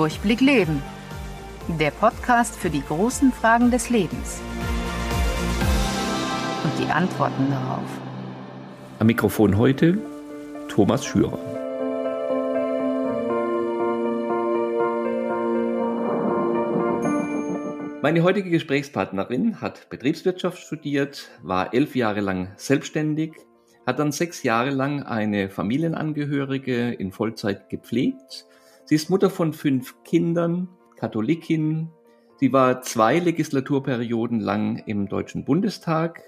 [0.00, 0.82] Durchblick Leben.
[1.78, 4.40] Der Podcast für die großen Fragen des Lebens.
[6.64, 7.84] Und die Antworten darauf.
[8.98, 9.98] Am Mikrofon heute
[10.68, 11.38] Thomas Schürer.
[18.00, 23.34] Meine heutige Gesprächspartnerin hat Betriebswirtschaft studiert, war elf Jahre lang selbstständig,
[23.86, 28.46] hat dann sechs Jahre lang eine Familienangehörige in Vollzeit gepflegt.
[28.90, 31.90] Sie ist Mutter von fünf Kindern, Katholikin.
[32.40, 36.20] Sie war zwei Legislaturperioden lang im Deutschen Bundestag.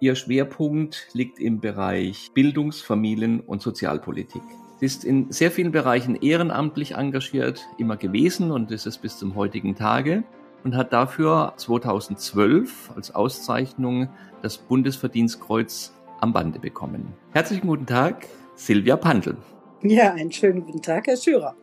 [0.00, 4.42] Ihr Schwerpunkt liegt im Bereich Bildungs-, Familien- und Sozialpolitik.
[4.80, 9.36] Sie ist in sehr vielen Bereichen ehrenamtlich engagiert, immer gewesen und ist es bis zum
[9.36, 10.24] heutigen Tage
[10.64, 14.08] und hat dafür 2012 als Auszeichnung
[14.42, 17.14] das Bundesverdienstkreuz am Bande bekommen.
[17.30, 19.36] Herzlichen guten Tag, Silvia Pandl.
[19.82, 21.54] Ja, einen schönen guten Tag, Herr Schürer.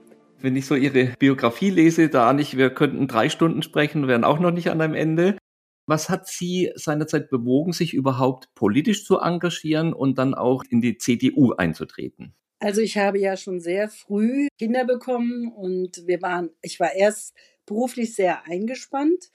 [0.45, 4.37] Wenn ich so Ihre Biografie lese, da nicht, wir könnten drei Stunden sprechen, wären auch
[4.37, 5.39] noch nicht an einem Ende.
[5.87, 10.99] Was hat Sie seinerzeit bewogen, sich überhaupt politisch zu engagieren und dann auch in die
[10.99, 12.35] CDU einzutreten?
[12.59, 17.33] Also ich habe ja schon sehr früh Kinder bekommen und wir waren, ich war erst
[17.65, 19.31] beruflich sehr eingespannt.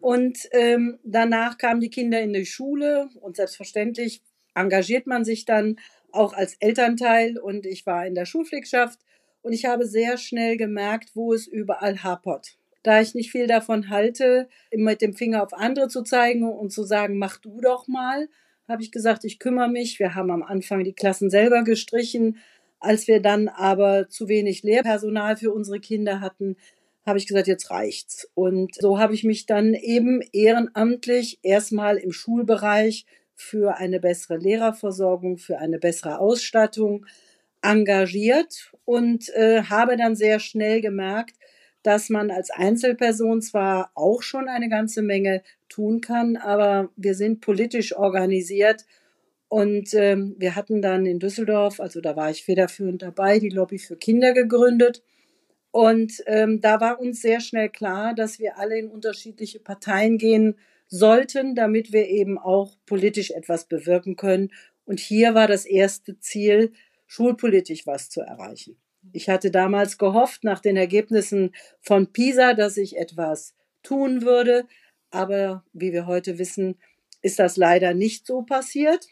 [0.00, 4.22] Und ähm, danach kamen die Kinder in die Schule und selbstverständlich
[4.54, 5.76] engagiert man sich dann
[6.10, 8.98] auch als Elternteil und ich war in der Schulpflegschaft
[9.44, 12.56] und ich habe sehr schnell gemerkt, wo es überall hapert.
[12.82, 16.82] Da ich nicht viel davon halte, mit dem Finger auf andere zu zeigen und zu
[16.82, 18.28] sagen, mach du doch mal,
[18.66, 19.98] habe ich gesagt, ich kümmere mich.
[19.98, 22.38] Wir haben am Anfang die Klassen selber gestrichen.
[22.80, 26.56] Als wir dann aber zu wenig Lehrpersonal für unsere Kinder hatten,
[27.04, 28.30] habe ich gesagt, jetzt reicht's.
[28.34, 35.36] Und so habe ich mich dann eben ehrenamtlich erstmal im Schulbereich für eine bessere Lehrerversorgung,
[35.36, 37.04] für eine bessere Ausstattung
[37.64, 41.36] engagiert und äh, habe dann sehr schnell gemerkt,
[41.82, 47.40] dass man als Einzelperson zwar auch schon eine ganze Menge tun kann, aber wir sind
[47.40, 48.84] politisch organisiert
[49.48, 53.78] und ähm, wir hatten dann in Düsseldorf, also da war ich federführend dabei, die Lobby
[53.78, 55.02] für Kinder gegründet
[55.70, 60.56] und ähm, da war uns sehr schnell klar, dass wir alle in unterschiedliche Parteien gehen
[60.86, 64.52] sollten, damit wir eben auch politisch etwas bewirken können.
[64.84, 66.72] Und hier war das erste Ziel,
[67.14, 68.76] schulpolitisch was zu erreichen.
[69.12, 74.66] Ich hatte damals gehofft, nach den Ergebnissen von PISA, dass ich etwas tun würde.
[75.10, 76.76] Aber wie wir heute wissen,
[77.22, 79.06] ist das leider nicht so passiert.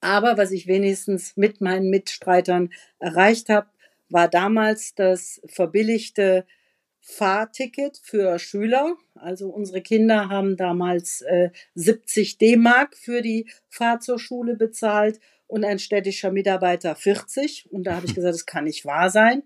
[0.00, 3.68] Aber was ich wenigstens mit meinen Mitstreitern erreicht habe,
[4.08, 6.46] war damals das verbilligte
[7.00, 8.96] Fahrticket für Schüler.
[9.16, 15.18] Also unsere Kinder haben damals äh, 70 D-Mark für die Fahrt zur Schule bezahlt
[15.52, 17.68] und ein städtischer Mitarbeiter 40.
[17.70, 19.42] Und da habe ich gesagt, das kann nicht wahr sein.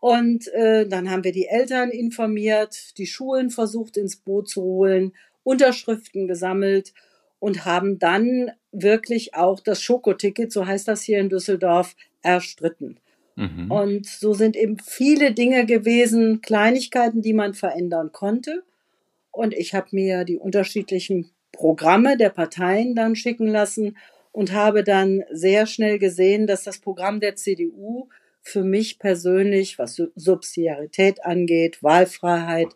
[0.00, 5.12] Und äh, dann haben wir die Eltern informiert, die Schulen versucht ins Boot zu holen,
[5.42, 6.94] Unterschriften gesammelt
[7.40, 12.96] und haben dann wirklich auch das Schokoticket, so heißt das hier in Düsseldorf, erstritten.
[13.36, 13.70] Mhm.
[13.70, 18.62] Und so sind eben viele Dinge gewesen, Kleinigkeiten, die man verändern konnte.
[19.30, 23.98] Und ich habe mir die unterschiedlichen Programme der Parteien dann schicken lassen
[24.34, 28.08] und habe dann sehr schnell gesehen, dass das Programm der CDU
[28.42, 32.66] für mich persönlich, was Subsidiarität angeht, Wahlfreiheit,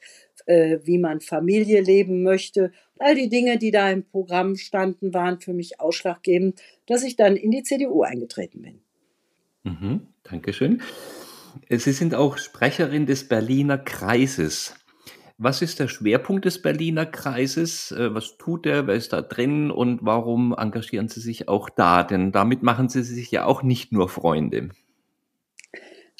[0.46, 2.70] äh, wie man Familie leben möchte,
[3.00, 7.34] all die Dinge, die da im Programm standen, waren für mich ausschlaggebend, dass ich dann
[7.34, 8.80] in die CDU eingetreten bin.
[9.64, 10.06] Mhm.
[10.22, 10.80] Dankeschön.
[11.68, 14.76] Sie sind auch Sprecherin des Berliner Kreises.
[15.40, 17.92] Was ist der Schwerpunkt des Berliner Kreises?
[17.92, 18.88] Äh, was tut er?
[18.88, 19.70] Wer ist da drin?
[19.70, 22.02] Und warum engagieren Sie sich auch da?
[22.02, 24.70] Denn damit machen Sie sich ja auch nicht nur Freunde.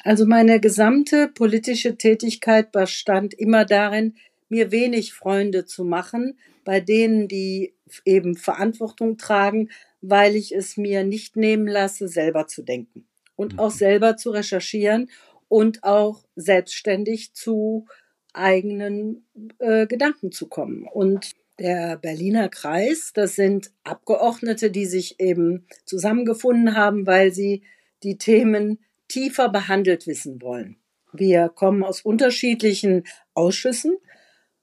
[0.05, 4.15] Also meine gesamte politische Tätigkeit bestand immer darin,
[4.47, 7.73] mir wenig Freunde zu machen, bei denen, die
[8.05, 9.69] eben Verantwortung tragen,
[10.01, 13.05] weil ich es mir nicht nehmen lasse, selber zu denken
[13.35, 13.77] und auch mhm.
[13.77, 15.09] selber zu recherchieren
[15.49, 17.85] und auch selbstständig zu
[18.33, 19.25] eigenen
[19.59, 20.87] äh, Gedanken zu kommen.
[20.91, 27.63] Und der Berliner Kreis, das sind Abgeordnete, die sich eben zusammengefunden haben, weil sie
[28.03, 30.77] die Themen tiefer behandelt wissen wollen.
[31.11, 33.03] Wir kommen aus unterschiedlichen
[33.33, 33.97] Ausschüssen,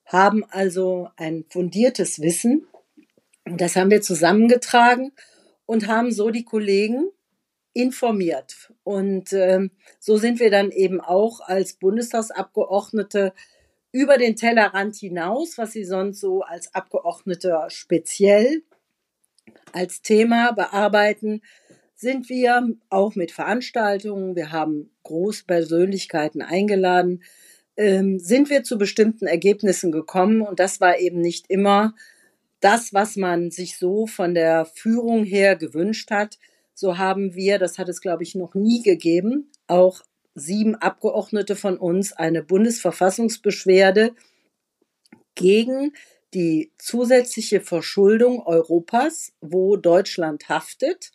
[0.04, 2.66] haben also ein fundiertes Wissen.
[3.44, 5.12] Das haben wir zusammengetragen
[5.66, 7.10] und haben so die Kollegen
[7.72, 8.72] informiert.
[8.84, 13.34] Und ähm, so sind wir dann eben auch als Bundestagsabgeordnete
[13.96, 18.62] über den Tellerrand hinaus, was sie sonst so als Abgeordnete speziell
[19.72, 21.40] als Thema bearbeiten,
[21.94, 24.36] sind wir auch mit Veranstaltungen.
[24.36, 27.22] Wir haben Großpersönlichkeiten eingeladen.
[27.78, 31.94] ähm, sind wir zu bestimmten Ergebnissen gekommen und das war eben nicht immer
[32.60, 36.38] das, was man sich so von der Führung her gewünscht hat.
[36.74, 40.02] So haben wir, das hat es glaube ich noch nie gegeben, auch
[40.36, 44.14] sieben Abgeordnete von uns eine Bundesverfassungsbeschwerde
[45.34, 45.92] gegen
[46.34, 51.10] die zusätzliche Verschuldung Europas, wo Deutschland haftet,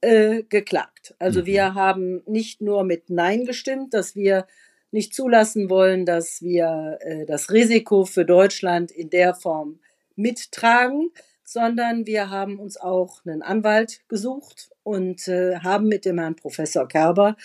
[0.00, 1.14] äh, geklagt.
[1.18, 1.46] Also mhm.
[1.46, 4.46] wir haben nicht nur mit Nein gestimmt, dass wir
[4.90, 9.78] nicht zulassen wollen, dass wir äh, das Risiko für Deutschland in der Form
[10.16, 11.10] mittragen,
[11.44, 16.88] sondern wir haben uns auch einen Anwalt gesucht und äh, haben mit dem Herrn Professor
[16.88, 17.36] Kerber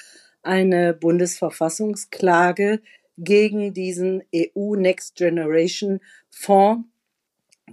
[0.44, 2.82] eine Bundesverfassungsklage
[3.18, 6.00] gegen diesen EU Next Generation
[6.30, 6.88] Fonds,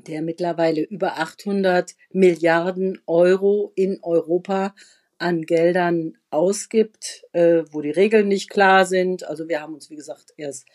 [0.06, 4.75] der mittlerweile über 800 Milliarden Euro in Europa
[5.19, 9.25] an Geldern ausgibt, äh, wo die Regeln nicht klar sind.
[9.25, 10.67] Also wir haben uns, wie gesagt, erst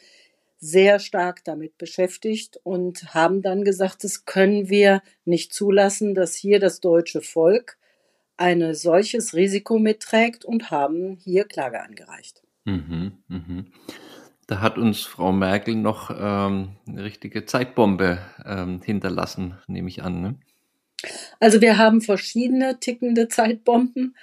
[0.57, 6.59] sehr stark damit beschäftigt und haben dann gesagt, das können wir nicht zulassen, dass hier
[6.59, 7.77] das deutsche Volk
[8.37, 12.41] ein solches Risiko mitträgt und haben hier Klage angereicht.
[12.65, 13.65] Mhm, mh.
[14.47, 20.21] Da hat uns Frau Merkel noch ähm, eine richtige Zeitbombe ähm, hinterlassen, nehme ich an.
[20.21, 20.35] Ne?
[21.39, 24.15] Also wir haben verschiedene tickende Zeitbomben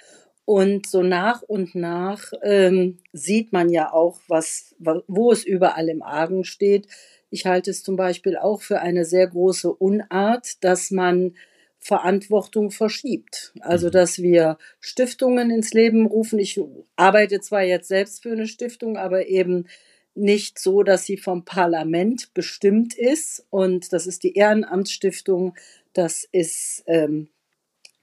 [0.45, 6.03] und so nach und nach ähm, sieht man ja auch, was, wo es überall im
[6.03, 6.87] Argen steht.
[7.29, 11.35] Ich halte es zum Beispiel auch für eine sehr große Unart, dass man
[11.81, 13.53] Verantwortung verschiebt.
[13.59, 13.91] Also, mhm.
[13.91, 16.39] dass wir Stiftungen ins Leben rufen.
[16.39, 16.61] Ich
[16.95, 19.65] arbeite zwar jetzt selbst für eine Stiftung, aber eben
[20.13, 23.45] nicht so, dass sie vom Parlament bestimmt ist.
[23.49, 25.55] Und das ist die Ehrenamtsstiftung,
[25.93, 27.29] das ist ähm,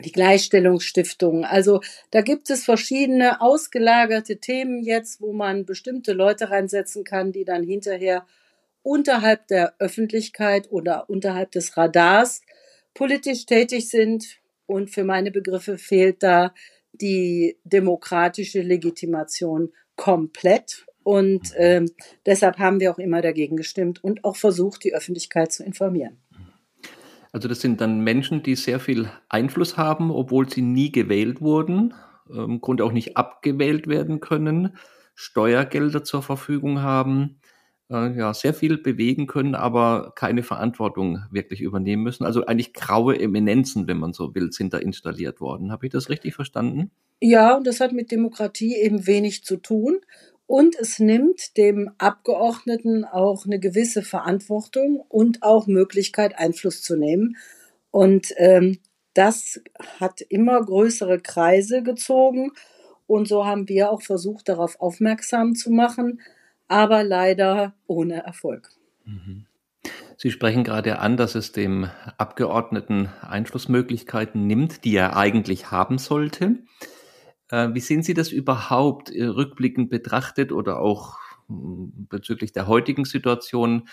[0.04, 1.44] die Gleichstellungsstiftung.
[1.44, 7.44] Also da gibt es verschiedene ausgelagerte Themen jetzt, wo man bestimmte Leute reinsetzen kann, die
[7.44, 8.26] dann hinterher
[8.82, 12.42] unterhalb der Öffentlichkeit oder unterhalb des Radars
[12.94, 14.40] politisch tätig sind.
[14.66, 16.52] Und für meine Begriffe fehlt da
[16.92, 20.86] die demokratische Legitimation komplett.
[21.02, 21.86] Und äh,
[22.26, 26.18] deshalb haben wir auch immer dagegen gestimmt und auch versucht, die Öffentlichkeit zu informieren.
[27.32, 31.94] Also das sind dann Menschen, die sehr viel Einfluss haben, obwohl sie nie gewählt wurden,
[32.28, 34.76] im Grunde auch nicht abgewählt werden können,
[35.14, 37.40] Steuergelder zur Verfügung haben,
[37.90, 42.24] äh, ja, sehr viel bewegen können, aber keine Verantwortung wirklich übernehmen müssen.
[42.24, 45.72] Also eigentlich graue Eminenzen, wenn man so will, sind da installiert worden.
[45.72, 46.90] Habe ich das richtig verstanden?
[47.20, 49.98] Ja, und das hat mit Demokratie eben wenig zu tun.
[50.46, 57.36] Und es nimmt dem Abgeordneten auch eine gewisse Verantwortung und auch Möglichkeit, Einfluss zu nehmen.
[57.90, 58.78] Und ähm,
[59.12, 59.60] das
[60.00, 62.52] hat immer größere Kreise gezogen.
[63.06, 66.20] Und so haben wir auch versucht, darauf aufmerksam zu machen,
[66.68, 68.70] aber leider ohne Erfolg.
[69.04, 69.46] Mhm.
[70.16, 76.56] Sie sprechen gerade an, dass es dem Abgeordneten Einflussmöglichkeiten nimmt, die er eigentlich haben sollte.
[77.50, 83.04] Äh, wie sehen Sie das überhaupt äh, rückblickend betrachtet oder auch hm, bezüglich der heutigen
[83.04, 83.88] Situation?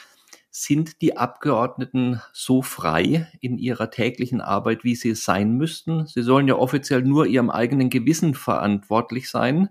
[0.50, 6.08] Sind die Abgeordneten so frei in ihrer täglichen Arbeit, wie sie es sein müssten?
[6.08, 9.70] Sie sollen ja offiziell nur ihrem eigenen Gewissen verantwortlich sein.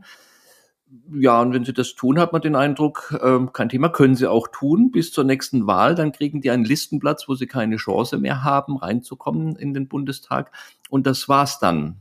[1.13, 4.31] Ja, und wenn sie das tun, hat man den Eindruck, äh, kein Thema, können sie
[4.31, 5.95] auch tun bis zur nächsten Wahl.
[5.95, 10.53] Dann kriegen die einen Listenplatz, wo sie keine Chance mehr haben, reinzukommen in den Bundestag.
[10.91, 12.01] Und das war's dann.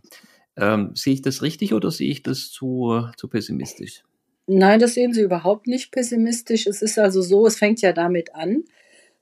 [0.55, 4.03] Ähm, sehe ich das richtig oder sehe ich das zu, zu pessimistisch?
[4.45, 6.67] Nein, das sehen Sie überhaupt nicht pessimistisch.
[6.67, 8.63] Es ist also so, es fängt ja damit an,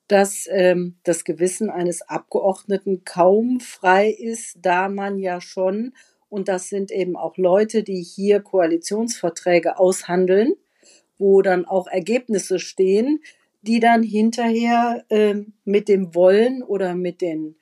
[0.07, 5.93] dass ähm, das Gewissen eines Abgeordneten kaum frei ist, da man ja schon,
[6.31, 10.53] und das sind eben auch Leute, die hier Koalitionsverträge aushandeln,
[11.17, 13.19] wo dann auch Ergebnisse stehen,
[13.61, 15.35] die dann hinterher äh,
[15.65, 17.55] mit dem Wollen oder mit den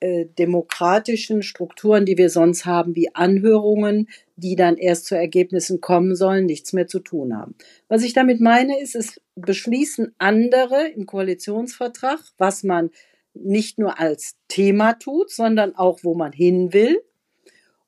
[0.00, 6.14] äh, demokratischen Strukturen, die wir sonst haben, wie Anhörungen, die dann erst zu Ergebnissen kommen
[6.14, 7.54] sollen, nichts mehr zu tun haben.
[7.88, 12.90] Was ich damit meine, ist, es beschließen andere im Koalitionsvertrag, was man
[13.32, 17.00] nicht nur als Thema tut, sondern auch, wo man hin will.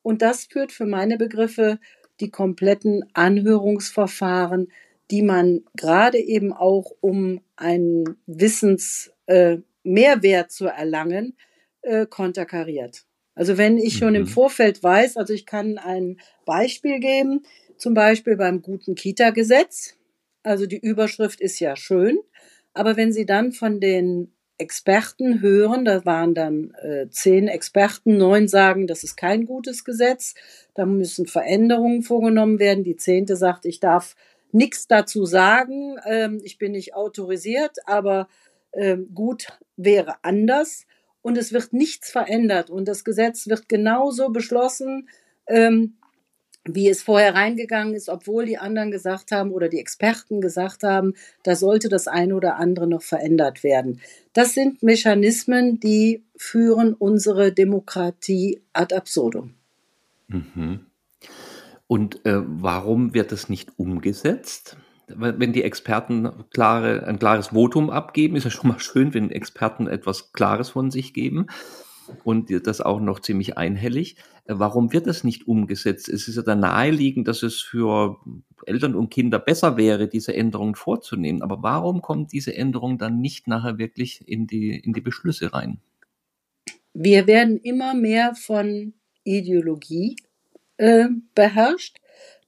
[0.09, 1.79] Und das führt für meine Begriffe
[2.21, 4.73] die kompletten Anhörungsverfahren,
[5.11, 9.67] die man gerade eben auch, um einen Wissensmehrwert
[10.47, 11.37] äh, zu erlangen,
[11.83, 13.05] äh, konterkariert.
[13.35, 14.21] Also wenn ich schon mhm.
[14.21, 17.43] im Vorfeld weiß, also ich kann ein Beispiel geben,
[17.77, 19.99] zum Beispiel beim guten Kita-Gesetz.
[20.43, 22.19] Also die Überschrift ist ja schön,
[22.73, 28.49] aber wenn Sie dann von den Experten hören, da waren dann äh, zehn Experten, neun
[28.49, 30.35] sagen, das ist kein gutes Gesetz,
[30.75, 32.85] da müssen Veränderungen vorgenommen werden.
[32.85, 34.17] Die zehnte sagt, ich darf
[34.53, 35.97] nichts dazu sagen.
[36.07, 38.29] Ähm, ich bin nicht autorisiert, aber
[38.73, 40.87] ähm, gut wäre anders.
[41.23, 42.71] Und es wird nichts verändert.
[42.71, 45.09] Und das Gesetz wird genauso beschlossen,
[45.47, 45.95] ähm,
[46.65, 51.15] wie es vorher reingegangen ist, obwohl die anderen gesagt haben oder die Experten gesagt haben,
[51.43, 54.01] da sollte das eine oder andere noch verändert werden.
[54.33, 59.55] Das sind Mechanismen, die führen unsere Demokratie ad absurdum.
[60.29, 60.87] Mhm.
[61.87, 64.77] Und äh, warum wird das nicht umgesetzt?
[65.07, 69.87] Wenn die Experten klare, ein klares Votum abgeben, ist ja schon mal schön, wenn Experten
[69.87, 71.47] etwas Klares von sich geben
[72.25, 74.17] und das auch noch ziemlich einhellig.
[74.47, 76.09] Äh, warum wird das nicht umgesetzt?
[76.09, 78.17] Es ist ja dann naheliegend, dass es für
[78.67, 81.43] Eltern und Kinder besser wäre, diese Änderungen vorzunehmen.
[81.43, 85.81] Aber warum kommt diese Änderung dann nicht nachher wirklich in die, in die Beschlüsse rein?
[86.95, 90.17] Wir werden immer mehr von Ideologie
[90.79, 91.99] äh, beherrscht.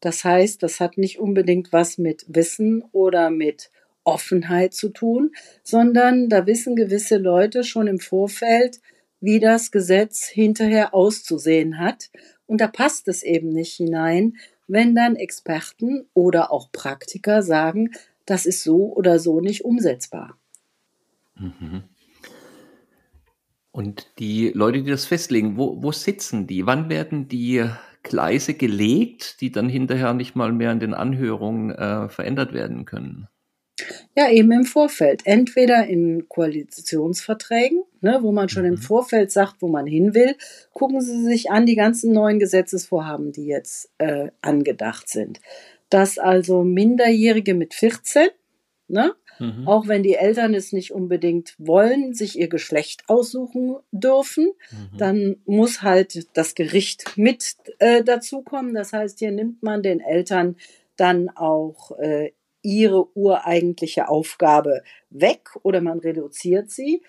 [0.00, 3.70] Das heißt, das hat nicht unbedingt was mit Wissen oder mit
[4.04, 8.80] Offenheit zu tun, sondern da wissen gewisse Leute schon im Vorfeld,
[9.20, 12.10] wie das Gesetz hinterher auszusehen hat.
[12.46, 14.36] Und da passt es eben nicht hinein,
[14.66, 17.90] wenn dann Experten oder auch Praktiker sagen,
[18.26, 20.38] das ist so oder so nicht umsetzbar.
[21.36, 21.84] Mhm.
[23.72, 26.66] Und die Leute, die das festlegen, wo, wo sitzen die?
[26.66, 27.64] Wann werden die
[28.02, 33.28] Gleise gelegt, die dann hinterher nicht mal mehr in den Anhörungen äh, verändert werden können?
[34.16, 35.22] Ja, eben im Vorfeld.
[35.24, 38.70] Entweder in Koalitionsverträgen, ne, wo man schon mhm.
[38.74, 40.36] im Vorfeld sagt, wo man hin will.
[40.72, 45.40] Gucken Sie sich an die ganzen neuen Gesetzesvorhaben, die jetzt äh, angedacht sind.
[45.88, 48.28] Dass also Minderjährige mit 14,
[48.88, 49.66] ne, mhm.
[49.66, 54.98] auch wenn die Eltern es nicht unbedingt wollen, sich ihr Geschlecht aussuchen dürfen, mhm.
[54.98, 58.74] dann muss halt das Gericht mit äh, dazukommen.
[58.74, 60.56] Das heißt, hier nimmt man den Eltern
[60.96, 67.02] dann auch äh, ihre ureigentliche Aufgabe weg oder man reduziert sie.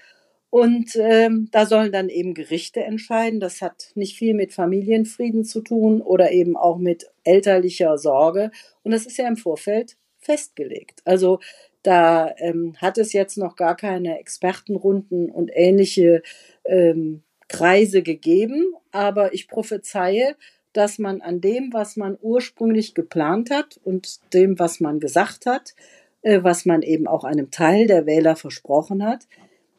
[0.51, 3.39] Und ähm, da sollen dann eben Gerichte entscheiden.
[3.39, 8.51] Das hat nicht viel mit Familienfrieden zu tun oder eben auch mit elterlicher Sorge.
[8.83, 11.01] Und das ist ja im Vorfeld festgelegt.
[11.05, 11.39] Also
[11.83, 16.21] da ähm, hat es jetzt noch gar keine Expertenrunden und ähnliche
[16.65, 18.73] ähm, Kreise gegeben.
[18.91, 20.35] Aber ich prophezeie,
[20.73, 25.75] dass man an dem, was man ursprünglich geplant hat und dem, was man gesagt hat,
[26.23, 29.27] äh, was man eben auch einem Teil der Wähler versprochen hat,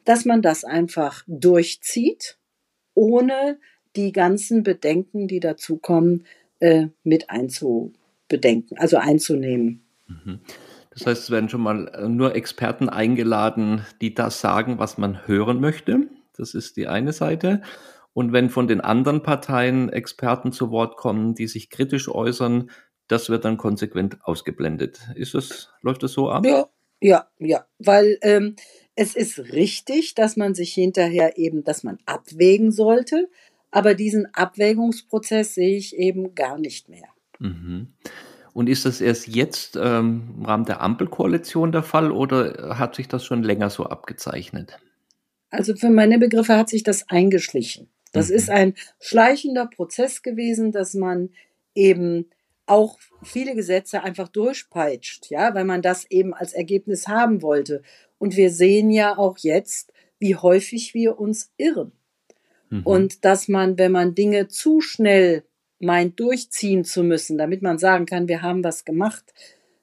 [0.05, 2.37] dass man das einfach durchzieht,
[2.93, 3.59] ohne
[3.95, 6.25] die ganzen Bedenken, die dazukommen,
[6.59, 9.83] äh, mit einzubedenken, also einzunehmen.
[10.07, 10.39] Mhm.
[10.91, 15.27] Das heißt, es werden schon mal äh, nur Experten eingeladen, die das sagen, was man
[15.27, 16.07] hören möchte.
[16.35, 17.61] Das ist die eine Seite.
[18.13, 22.69] Und wenn von den anderen Parteien Experten zu Wort kommen, die sich kritisch äußern,
[23.07, 25.01] das wird dann konsequent ausgeblendet.
[25.15, 26.45] Ist das, läuft das so ab?
[26.45, 26.67] Ja,
[27.01, 27.65] ja, ja.
[27.79, 28.55] Weil ähm,
[28.95, 33.29] es ist richtig, dass man sich hinterher eben, dass man abwägen sollte.
[33.71, 37.07] Aber diesen Abwägungsprozess sehe ich eben gar nicht mehr.
[37.39, 37.87] Mhm.
[38.53, 43.07] Und ist das erst jetzt ähm, im Rahmen der Ampelkoalition der Fall oder hat sich
[43.07, 44.77] das schon länger so abgezeichnet?
[45.49, 47.89] Also für meine Begriffe hat sich das eingeschlichen.
[48.11, 48.35] Das mhm.
[48.35, 51.29] ist ein schleichender Prozess gewesen, dass man
[51.73, 52.29] eben
[52.65, 57.81] auch viele Gesetze einfach durchpeitscht, ja, weil man das eben als Ergebnis haben wollte.
[58.23, 61.91] Und wir sehen ja auch jetzt, wie häufig wir uns irren.
[62.69, 62.83] Mhm.
[62.83, 65.43] Und dass man, wenn man Dinge zu schnell
[65.79, 69.33] meint durchziehen zu müssen, damit man sagen kann, wir haben was gemacht,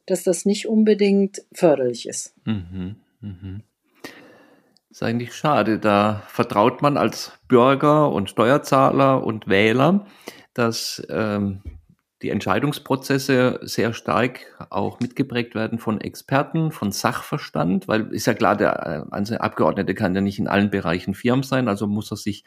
[0.06, 2.32] dass das nicht unbedingt förderlich ist.
[2.46, 3.62] Mhm, mhm.
[4.88, 5.78] Ist eigentlich schade.
[5.78, 10.06] Da vertraut man als Bürger und Steuerzahler und Wähler,
[10.54, 11.60] dass ähm,
[12.22, 18.56] die Entscheidungsprozesse sehr stark auch mitgeprägt werden von Experten, von Sachverstand, weil ist ja klar,
[18.56, 22.44] der äh, Abgeordnete kann ja nicht in allen Bereichen firm sein, also muss er sich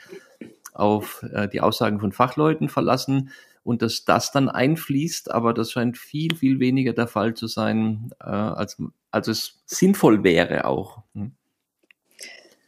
[0.73, 3.31] auf äh, die Aussagen von Fachleuten verlassen
[3.63, 8.11] und dass das dann einfließt, aber das scheint viel, viel weniger der Fall zu sein,
[8.19, 8.77] äh, als,
[9.09, 11.01] als es sinnvoll wäre auch.
[11.15, 11.31] Hm?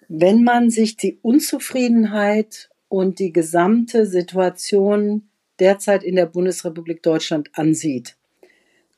[0.08, 8.18] Wenn man sich die Unzufriedenheit und die gesamte Situation derzeit in der Bundesrepublik Deutschland ansieht,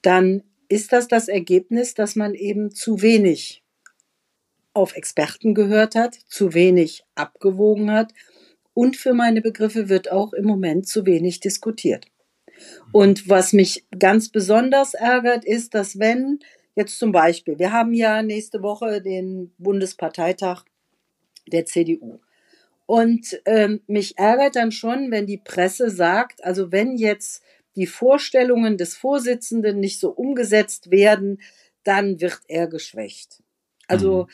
[0.01, 3.63] dann ist das das Ergebnis, dass man eben zu wenig
[4.73, 8.13] auf Experten gehört hat, zu wenig abgewogen hat
[8.73, 12.05] und für meine Begriffe wird auch im Moment zu wenig diskutiert.
[12.91, 16.39] Und was mich ganz besonders ärgert, ist, dass wenn
[16.75, 20.63] jetzt zum Beispiel, wir haben ja nächste Woche den Bundesparteitag
[21.51, 22.19] der CDU.
[22.87, 27.43] Und ähm, mich ärgert dann schon, wenn die Presse sagt, also wenn jetzt
[27.75, 31.41] die Vorstellungen des Vorsitzenden nicht so umgesetzt werden,
[31.83, 33.43] dann wird er geschwächt.
[33.87, 34.27] Also mhm.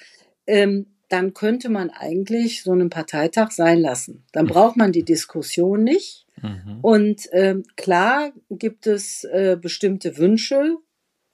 [0.48, 4.24] ähm, dann könnte man eigentlich so einen Parteitag sein lassen.
[4.32, 6.26] Dann braucht man die Diskussion nicht.
[6.42, 6.80] Mhm.
[6.82, 10.78] Und ähm, klar gibt es äh, bestimmte Wünsche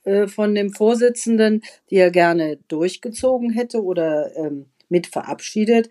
[0.04, 5.90] äh, von dem Vorsitzenden, die er gerne durchgezogen hätte oder ähm, mit verabschiedet.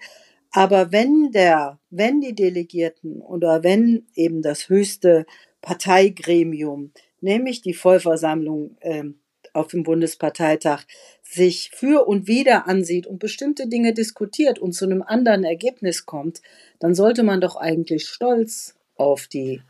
[0.52, 5.26] Aber wenn der, wenn die Delegierten oder wenn eben das höchste
[5.62, 6.92] Parteigremium,
[7.22, 9.20] nämlich die Vollversammlung ähm,
[9.54, 10.84] auf dem Bundesparteitag,
[11.22, 16.42] sich für und wieder ansieht und bestimmte Dinge diskutiert und zu einem anderen Ergebnis kommt,
[16.80, 19.62] dann sollte man doch eigentlich stolz auf die,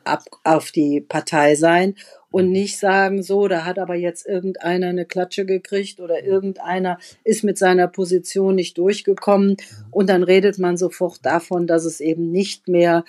[0.44, 1.96] auf die Partei sein
[2.32, 2.52] und mhm.
[2.52, 7.58] nicht sagen, so, da hat aber jetzt irgendeiner eine Klatsche gekriegt oder irgendeiner ist mit
[7.58, 9.58] seiner Position nicht durchgekommen.
[9.92, 13.04] Und dann redet man sofort davon, dass es eben nicht mehr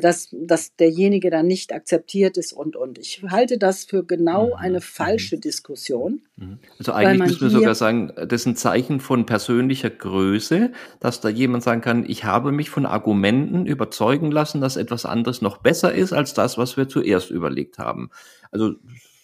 [0.00, 2.98] dass, dass derjenige dann nicht akzeptiert ist und und.
[2.98, 4.52] Ich halte das für genau mhm.
[4.54, 6.20] eine falsche Diskussion.
[6.36, 6.58] Mhm.
[6.78, 11.30] Also eigentlich müssen wir sogar sagen, das ist ein Zeichen von persönlicher Größe, dass da
[11.30, 15.94] jemand sagen kann, ich habe mich von Argumenten überzeugen lassen, dass etwas anderes noch besser
[15.94, 18.10] ist als das, was wir zuerst überlegt haben.
[18.50, 18.74] Also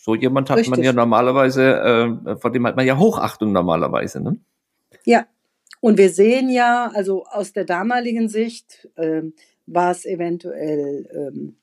[0.00, 0.70] so jemand hat Richtig.
[0.70, 4.22] man ja normalerweise, äh, vor dem hat man ja Hochachtung normalerweise.
[4.22, 4.38] Ne?
[5.04, 5.26] Ja,
[5.80, 9.22] und wir sehen ja, also aus der damaligen Sicht, äh,
[9.66, 11.56] war es eventuell ähm,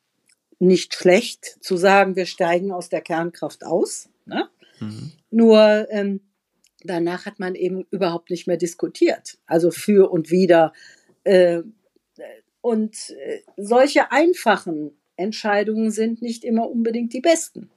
[0.60, 4.10] nicht schlecht zu sagen, wir steigen aus der Kernkraft aus.
[4.26, 4.50] Ne?
[4.80, 5.12] Mhm.
[5.30, 6.22] Nur ähm,
[6.84, 9.38] danach hat man eben überhaupt nicht mehr diskutiert.
[9.46, 10.74] Also für und wider.
[11.24, 11.64] Äh,
[12.62, 17.70] und äh, solche einfachen Entscheidungen sind nicht immer unbedingt die besten.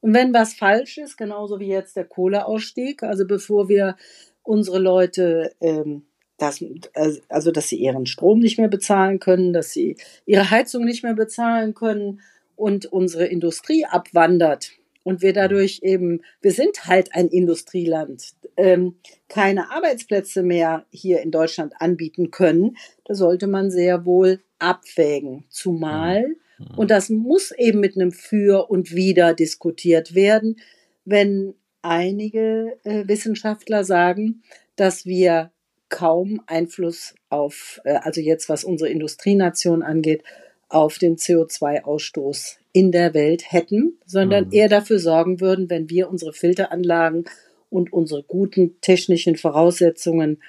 [0.00, 3.96] Und wenn was falsch ist, genauso wie jetzt der Kohleausstieg, also bevor wir
[4.42, 6.06] unsere Leute ähm,
[6.44, 9.96] dass, also dass sie ihren Strom nicht mehr bezahlen können, dass sie
[10.26, 12.20] ihre Heizung nicht mehr bezahlen können
[12.56, 14.72] und unsere Industrie abwandert
[15.04, 18.96] und wir dadurch eben, wir sind halt ein Industrieland, ähm,
[19.28, 25.44] keine Arbeitsplätze mehr hier in Deutschland anbieten können, da sollte man sehr wohl abwägen.
[25.50, 26.78] Zumal, mhm.
[26.78, 30.56] und das muss eben mit einem Für und Wider diskutiert werden,
[31.04, 34.42] wenn einige äh, Wissenschaftler sagen,
[34.76, 35.50] dass wir
[35.94, 40.24] kaum Einfluss auf, äh, also jetzt was unsere Industrienation angeht,
[40.68, 44.52] auf den CO2-Ausstoß in der Welt hätten, sondern mhm.
[44.52, 47.26] eher dafür sorgen würden, wenn wir unsere Filteranlagen
[47.70, 50.42] und unsere guten technischen Voraussetzungen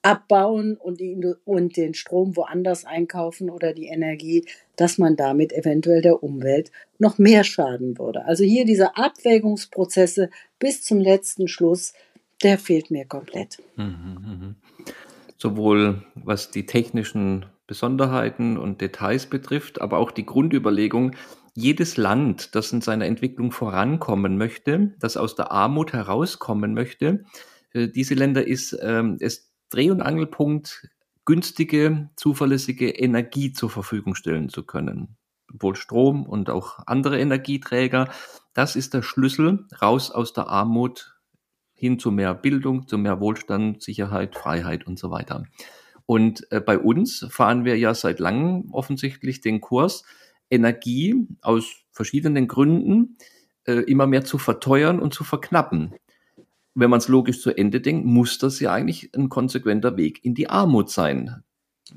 [0.00, 6.00] abbauen und, die, und den Strom woanders einkaufen oder die Energie, dass man damit eventuell
[6.00, 8.24] der Umwelt noch mehr schaden würde.
[8.24, 11.92] Also hier diese Abwägungsprozesse bis zum letzten Schluss,
[12.42, 13.58] der fehlt mir komplett.
[13.76, 14.54] Mhm, mh
[15.36, 21.14] sowohl was die technischen Besonderheiten und Details betrifft, aber auch die Grundüberlegung,
[21.54, 27.24] jedes Land, das in seiner Entwicklung vorankommen möchte, das aus der Armut herauskommen möchte,
[27.72, 30.88] äh, diese Länder ist ähm, es Dreh- und Angelpunkt,
[31.24, 35.16] günstige, zuverlässige Energie zur Verfügung stellen zu können.
[35.52, 38.08] Wohl Strom und auch andere Energieträger.
[38.54, 41.15] Das ist der Schlüssel raus aus der Armut
[41.76, 45.44] hin zu mehr Bildung, zu mehr Wohlstand, Sicherheit, Freiheit und so weiter.
[46.06, 50.04] Und äh, bei uns fahren wir ja seit langem offensichtlich den Kurs,
[50.50, 53.18] Energie aus verschiedenen Gründen
[53.64, 55.94] äh, immer mehr zu verteuern und zu verknappen.
[56.74, 60.34] Wenn man es logisch zu Ende denkt, muss das ja eigentlich ein konsequenter Weg in
[60.34, 61.42] die Armut sein.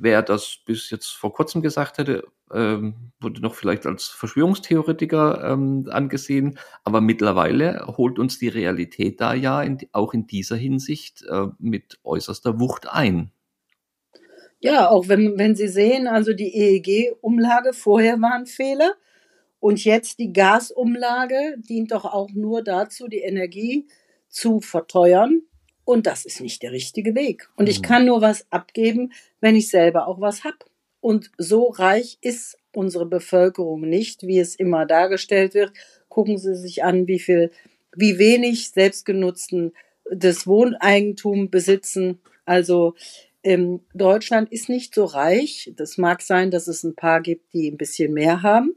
[0.02, 5.88] Wer das bis jetzt vor kurzem gesagt hätte, ähm, wurde noch vielleicht als Verschwörungstheoretiker ähm,
[5.90, 11.48] angesehen, aber mittlerweile holt uns die Realität da ja in, auch in dieser Hinsicht äh,
[11.60, 13.32] mit äußerster Wucht ein.
[14.62, 18.94] Ja, auch wenn, wenn Sie sehen, also die EEG-Umlage vorher war ein Fehler
[19.60, 23.88] und jetzt die Gasumlage dient doch auch nur dazu, die Energie
[24.30, 25.42] zu verteuern.
[25.90, 27.50] Und das ist nicht der richtige Weg.
[27.56, 27.84] Und ich mhm.
[27.84, 30.60] kann nur was abgeben, wenn ich selber auch was habe.
[31.02, 35.72] Und so reich ist unsere Bevölkerung nicht, wie es immer dargestellt wird.
[36.08, 37.50] Gucken Sie sich an, wie viel,
[37.96, 39.74] wie wenig selbstgenutzten
[40.12, 42.22] das Wohneigentum besitzen.
[42.46, 42.94] Also
[43.42, 45.74] ähm, Deutschland ist nicht so reich.
[45.76, 48.76] Das mag sein, dass es ein paar gibt, die ein bisschen mehr haben.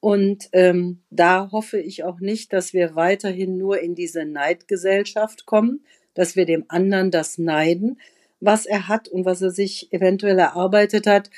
[0.00, 5.84] Und ähm, da hoffe ich auch nicht, dass wir weiterhin nur in diese Neidgesellschaft kommen,
[6.14, 8.00] dass wir dem anderen das neiden,
[8.40, 11.30] was er hat und was er sich eventuell erarbeitet hat.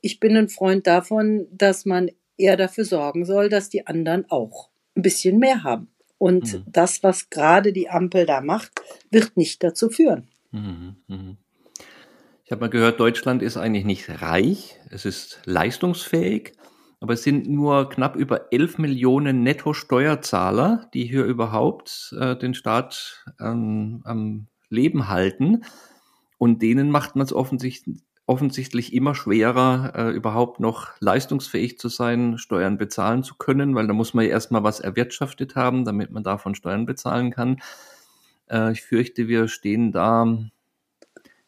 [0.00, 4.70] Ich bin ein Freund davon, dass man eher dafür sorgen soll, dass die anderen auch
[4.96, 5.88] ein bisschen mehr haben.
[6.18, 6.64] Und mhm.
[6.66, 8.72] das, was gerade die Ampel da macht,
[9.10, 10.28] wird nicht dazu führen.
[10.50, 10.96] Mhm.
[11.08, 11.36] Mhm.
[12.44, 16.52] Ich habe mal gehört, Deutschland ist eigentlich nicht reich, es ist leistungsfähig.
[17.06, 23.24] Aber es sind nur knapp über 11 Millionen Netto-Steuerzahler, die hier überhaupt äh, den Staat
[23.38, 25.62] ähm, am Leben halten.
[26.36, 32.38] Und denen macht man es offensichtlich, offensichtlich immer schwerer, äh, überhaupt noch leistungsfähig zu sein,
[32.38, 36.24] Steuern bezahlen zu können, weil da muss man ja erstmal was erwirtschaftet haben, damit man
[36.24, 37.60] davon Steuern bezahlen kann.
[38.50, 40.26] Äh, ich fürchte, wir stehen da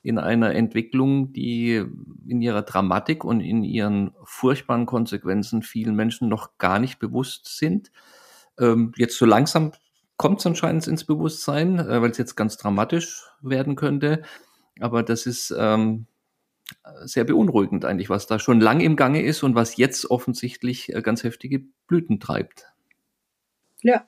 [0.03, 1.85] in einer Entwicklung, die
[2.27, 7.91] in ihrer Dramatik und in ihren furchtbaren Konsequenzen vielen Menschen noch gar nicht bewusst sind.
[8.59, 9.73] Ähm, jetzt so langsam
[10.17, 14.23] kommt es anscheinend ins Bewusstsein, äh, weil es jetzt ganz dramatisch werden könnte.
[14.81, 16.07] Aber das ist ähm,
[17.05, 21.03] sehr beunruhigend eigentlich, was da schon lange im Gange ist und was jetzt offensichtlich äh,
[21.03, 22.67] ganz heftige Blüten treibt.
[23.83, 24.07] Ja,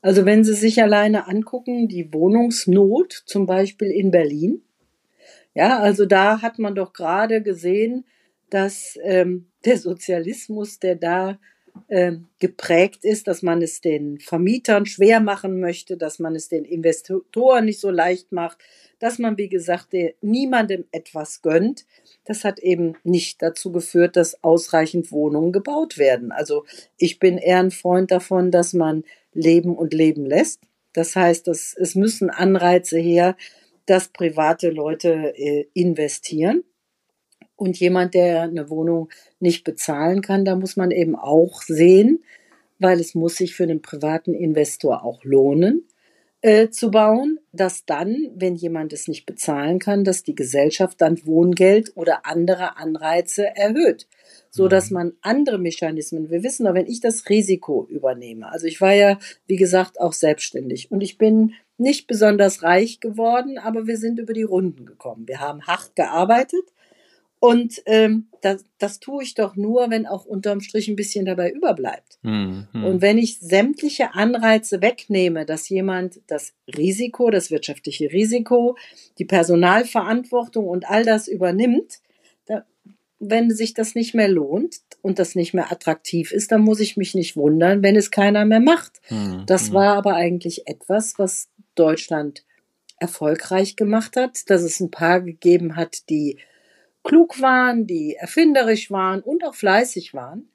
[0.00, 4.62] also wenn Sie sich alleine angucken, die Wohnungsnot zum Beispiel in Berlin,
[5.54, 8.04] ja, also da hat man doch gerade gesehen,
[8.50, 11.38] dass ähm, der Sozialismus, der da
[11.88, 16.64] ähm, geprägt ist, dass man es den Vermietern schwer machen möchte, dass man es den
[16.64, 18.58] Investoren nicht so leicht macht,
[18.98, 21.86] dass man, wie gesagt, niemandem etwas gönnt.
[22.24, 26.30] Das hat eben nicht dazu geführt, dass ausreichend Wohnungen gebaut werden.
[26.30, 26.64] Also
[26.98, 30.60] ich bin eher ein Freund davon, dass man leben und leben lässt.
[30.92, 33.36] Das heißt, dass es müssen Anreize her,
[33.86, 36.64] dass private Leute äh, investieren.
[37.56, 42.24] Und jemand, der eine Wohnung nicht bezahlen kann, da muss man eben auch sehen,
[42.78, 45.86] weil es muss sich für den privaten Investor auch lohnen,
[46.44, 51.24] äh, zu bauen, dass dann, wenn jemand es nicht bezahlen kann, dass die Gesellschaft dann
[51.24, 54.08] Wohngeld oder andere Anreize erhöht,
[54.50, 54.94] so dass mhm.
[54.94, 59.20] man andere Mechanismen, wir wissen doch, wenn ich das Risiko übernehme, also ich war ja,
[59.46, 64.32] wie gesagt, auch selbstständig und ich bin nicht besonders reich geworden, aber wir sind über
[64.32, 65.28] die Runden gekommen.
[65.28, 66.64] Wir haben hart gearbeitet
[67.42, 71.50] und ähm, das, das tue ich doch nur, wenn auch unterm Strich ein bisschen dabei
[71.50, 72.20] überbleibt.
[72.22, 72.84] Hm, hm.
[72.84, 78.76] Und wenn ich sämtliche Anreize wegnehme, dass jemand das Risiko, das wirtschaftliche Risiko,
[79.18, 81.98] die Personalverantwortung und all das übernimmt,
[82.46, 82.64] da,
[83.18, 86.96] wenn sich das nicht mehr lohnt und das nicht mehr attraktiv ist, dann muss ich
[86.96, 89.00] mich nicht wundern, wenn es keiner mehr macht.
[89.08, 89.74] Hm, das hm.
[89.74, 92.44] war aber eigentlich etwas, was Deutschland
[92.98, 96.38] erfolgreich gemacht hat, dass es ein paar gegeben hat, die
[97.02, 100.48] klug waren, die erfinderisch waren und auch fleißig waren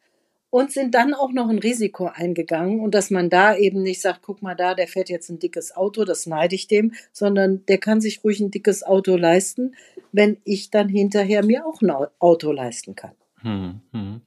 [0.49, 4.21] und sind dann auch noch ein Risiko eingegangen und dass man da eben nicht sagt,
[4.21, 7.79] guck mal da, der fährt jetzt ein dickes Auto, das neide ich dem, sondern der
[7.79, 9.75] kann sich ruhig ein dickes Auto leisten,
[10.11, 13.11] wenn ich dann hinterher mir auch ein Auto leisten kann.
[13.41, 14.21] Hm, hm.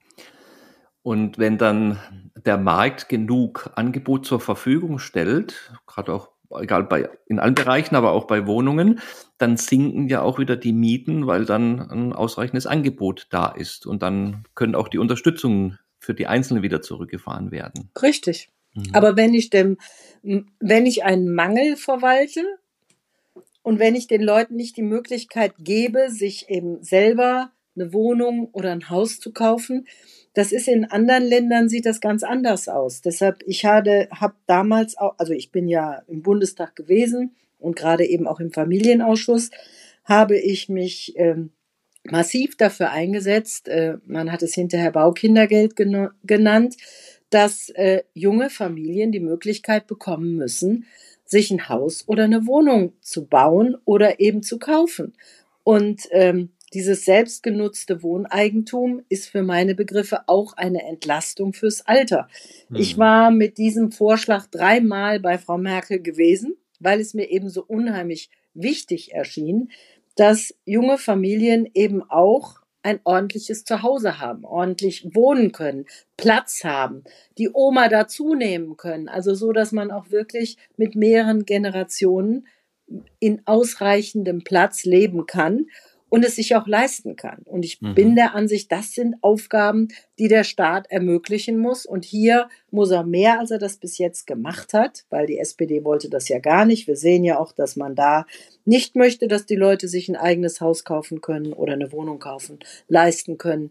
[1.02, 1.98] Und wenn dann
[2.44, 8.12] der Markt genug Angebot zur Verfügung stellt, gerade auch egal bei, in allen Bereichen, aber
[8.12, 9.00] auch bei Wohnungen,
[9.38, 13.86] dann sinken ja auch wieder die Mieten, weil dann ein ausreichendes Angebot da ist.
[13.86, 17.90] Und dann können auch die Unterstützungen für die Einzelnen wieder zurückgefahren werden.
[18.02, 18.50] Richtig.
[18.74, 18.90] Mhm.
[18.92, 19.78] Aber wenn ich dem,
[20.22, 22.44] wenn ich einen Mangel verwalte
[23.62, 28.72] und wenn ich den Leuten nicht die Möglichkeit gebe, sich eben selber eine Wohnung oder
[28.72, 29.86] ein Haus zu kaufen,
[30.34, 33.02] das ist in anderen Ländern sieht das ganz anders aus.
[33.02, 38.04] Deshalb, ich habe hab damals auch, also ich bin ja im Bundestag gewesen und gerade
[38.06, 39.50] eben auch im Familienausschuss,
[40.04, 41.50] habe ich mich ähm,
[42.04, 46.76] massiv dafür eingesetzt, äh, man hat es hinterher Baukindergeld gen genannt,
[47.30, 50.86] dass äh, junge Familien die Möglichkeit bekommen müssen,
[51.24, 55.14] sich ein Haus oder eine Wohnung zu bauen oder eben zu kaufen.
[55.62, 62.28] Und ähm, dieses selbstgenutzte Wohneigentum ist für meine Begriffe auch eine Entlastung fürs Alter.
[62.68, 62.76] Mhm.
[62.76, 67.64] Ich war mit diesem Vorschlag dreimal bei Frau Merkel gewesen, weil es mir eben so
[67.64, 69.70] unheimlich wichtig erschien,
[70.16, 77.04] dass junge Familien eben auch ein ordentliches Zuhause haben, ordentlich wohnen können, Platz haben,
[77.36, 82.46] die Oma dazu nehmen können, also so, dass man auch wirklich mit mehreren Generationen
[83.18, 85.66] in ausreichendem Platz leben kann
[86.10, 87.38] und es sich auch leisten kann.
[87.44, 87.94] Und ich mhm.
[87.94, 91.86] bin der Ansicht, das sind Aufgaben, die der Staat ermöglichen muss.
[91.86, 95.84] Und hier muss er mehr, als er das bis jetzt gemacht hat, weil die SPD
[95.84, 96.86] wollte das ja gar nicht.
[96.86, 98.26] Wir sehen ja auch, dass man da
[98.64, 102.58] nicht möchte, dass die Leute sich ein eigenes Haus kaufen können oder eine Wohnung kaufen,
[102.88, 103.70] leisten können.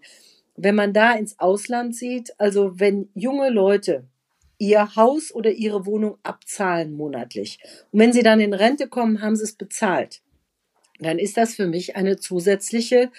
[0.55, 4.05] Wenn man da ins Ausland sieht, also wenn junge Leute
[4.57, 7.59] ihr Haus oder ihre Wohnung abzahlen monatlich
[7.91, 10.21] und wenn sie dann in Rente kommen, haben sie es bezahlt
[10.99, 13.11] dann ist das für mich eine zusätzliche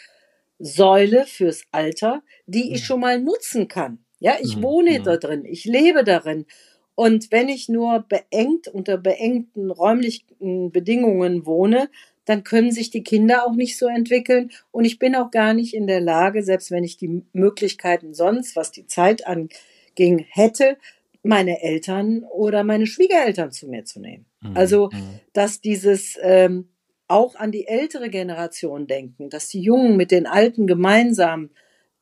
[0.59, 2.85] Säule fürs Alter, die ich mhm.
[2.85, 4.05] schon mal nutzen kann.
[4.19, 4.63] Ja, ich mhm.
[4.63, 5.05] wohne mhm.
[5.05, 6.47] da drin, ich lebe darin.
[6.95, 11.89] Und wenn ich nur beengt unter beengten räumlichen Bedingungen wohne,
[12.27, 14.51] dann können sich die Kinder auch nicht so entwickeln.
[14.71, 18.55] Und ich bin auch gar nicht in der Lage, selbst wenn ich die Möglichkeiten sonst,
[18.55, 20.77] was die Zeit anging, hätte,
[21.23, 24.27] meine Eltern oder meine Schwiegereltern zu mir zu nehmen.
[24.43, 24.57] Mhm.
[24.57, 24.91] Also,
[25.33, 26.69] dass dieses ähm,
[27.11, 31.51] auch an die ältere Generation denken, dass die Jungen mit den Alten gemeinsam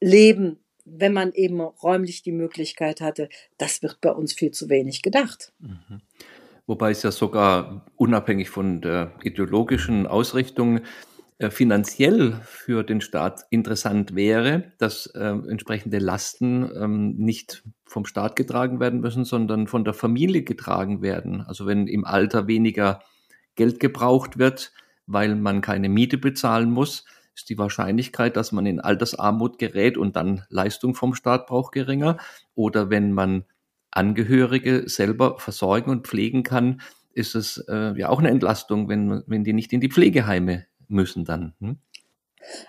[0.01, 5.03] leben, wenn man eben räumlich die Möglichkeit hatte, das wird bei uns viel zu wenig
[5.03, 5.53] gedacht.
[5.61, 6.01] Mhm.
[6.67, 10.81] Wobei es ja sogar unabhängig von der ideologischen Ausrichtung
[11.39, 18.37] äh, finanziell für den Staat interessant wäre, dass äh, entsprechende Lasten ähm, nicht vom Staat
[18.37, 21.41] getragen werden müssen, sondern von der Familie getragen werden.
[21.41, 23.01] Also wenn im Alter weniger
[23.55, 24.73] Geld gebraucht wird,
[25.09, 30.17] weil man keine Miete bezahlen muss, ist die Wahrscheinlichkeit, dass man in Altersarmut gerät und
[30.17, 32.19] dann Leistung vom Staat braucht, geringer.
[32.55, 33.45] Oder wenn man
[33.91, 36.81] Angehörige selber versorgen und pflegen kann,
[37.15, 41.25] ist es äh, ja auch eine Entlastung, wenn, wenn die nicht in die Pflegeheime müssen
[41.25, 41.55] dann.
[41.61, 41.79] Hm?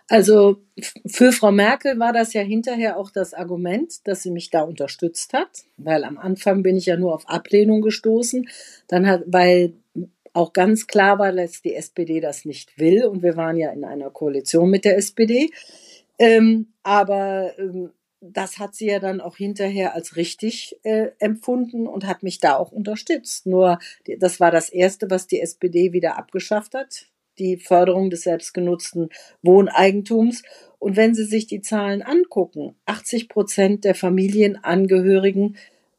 [0.07, 0.63] Also
[1.05, 5.33] für Frau Merkel war das ja hinterher auch das Argument, dass sie mich da unterstützt
[5.33, 8.47] hat, weil am Anfang bin ich ja nur auf Ablehnung gestoßen,
[8.87, 9.73] dann hat, weil
[10.33, 13.83] auch ganz klar war, dass die SPD das nicht will und wir waren ja in
[13.83, 15.49] einer Koalition mit der SPD.
[16.17, 22.05] Ähm, aber ähm, das hat sie ja dann auch hinterher als richtig äh, empfunden und
[22.05, 23.45] hat mich da auch unterstützt.
[23.45, 23.79] Nur
[24.17, 29.09] das war das Erste, was die SPD wieder abgeschafft hat, die Förderung des selbstgenutzten
[29.41, 30.43] Wohneigentums.
[30.79, 35.57] Und wenn Sie sich die Zahlen angucken, 80 Prozent der Familienangehörigen,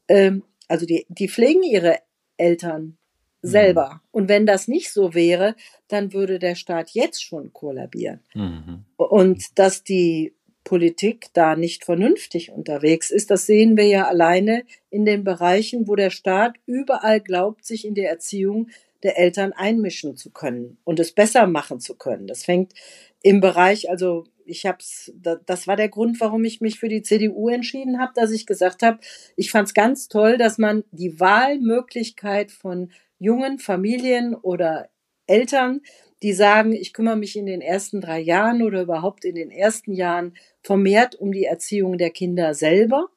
[0.08, 1.98] ähm, also die, die pflegen ihre
[2.36, 2.98] Eltern
[3.42, 3.94] selber.
[3.94, 4.00] Mhm.
[4.10, 5.54] Und wenn das nicht so wäre,
[5.88, 8.20] dann würde der Staat jetzt schon kollabieren.
[8.34, 8.84] Mhm.
[8.96, 13.30] Und dass die Politik da nicht vernünftig unterwegs ist.
[13.30, 17.94] Das sehen wir ja alleine in den Bereichen, wo der Staat überall glaubt, sich in
[17.94, 18.68] die Erziehung
[19.02, 22.26] der Eltern einmischen zu können und es besser machen zu können.
[22.26, 22.74] Das fängt
[23.22, 25.12] im Bereich, also ich hab's,
[25.46, 28.82] das war der Grund, warum ich mich für die CDU entschieden habe, dass ich gesagt
[28.82, 28.98] habe,
[29.36, 34.88] ich fand es ganz toll, dass man die Wahlmöglichkeit von jungen Familien oder
[35.28, 35.82] Eltern,
[36.22, 39.92] die sagen, ich kümmere mich in den ersten drei Jahren oder überhaupt in den ersten
[39.92, 43.08] Jahren vermehrt um die Erziehung der Kinder selber.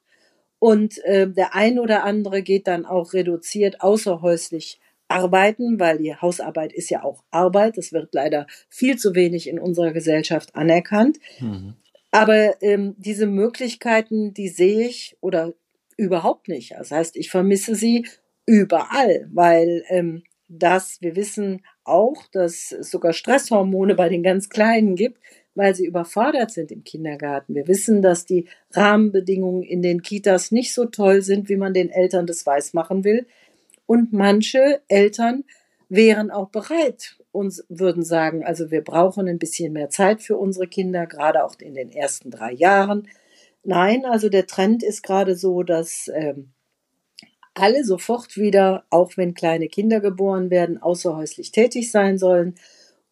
[0.58, 6.72] Und äh, der ein oder andere geht dann auch reduziert außerhäuslich arbeiten, weil die Hausarbeit
[6.72, 7.76] ist ja auch Arbeit.
[7.76, 11.18] Das wird leider viel zu wenig in unserer Gesellschaft anerkannt.
[11.40, 11.74] Mhm.
[12.10, 15.52] Aber ähm, diese Möglichkeiten, die sehe ich oder
[15.96, 16.72] überhaupt nicht.
[16.72, 18.06] Das heißt, ich vermisse sie
[18.46, 24.94] überall, weil ähm, das, wir wissen auch, dass es sogar Stresshormone bei den ganz Kleinen
[24.96, 25.18] gibt,
[25.54, 27.54] weil sie überfordert sind im Kindergarten.
[27.54, 31.90] Wir wissen, dass die Rahmenbedingungen in den Kitas nicht so toll sind, wie man den
[31.90, 33.26] Eltern das weiß machen will.
[33.86, 35.44] Und manche Eltern
[35.88, 40.66] wären auch bereit und würden sagen, also wir brauchen ein bisschen mehr Zeit für unsere
[40.66, 43.08] Kinder, gerade auch in den ersten drei Jahren.
[43.62, 46.52] Nein, also der Trend ist gerade so, dass ähm,
[47.54, 52.54] alle sofort wieder, auch wenn kleine Kinder geboren werden, außerhäuslich tätig sein sollen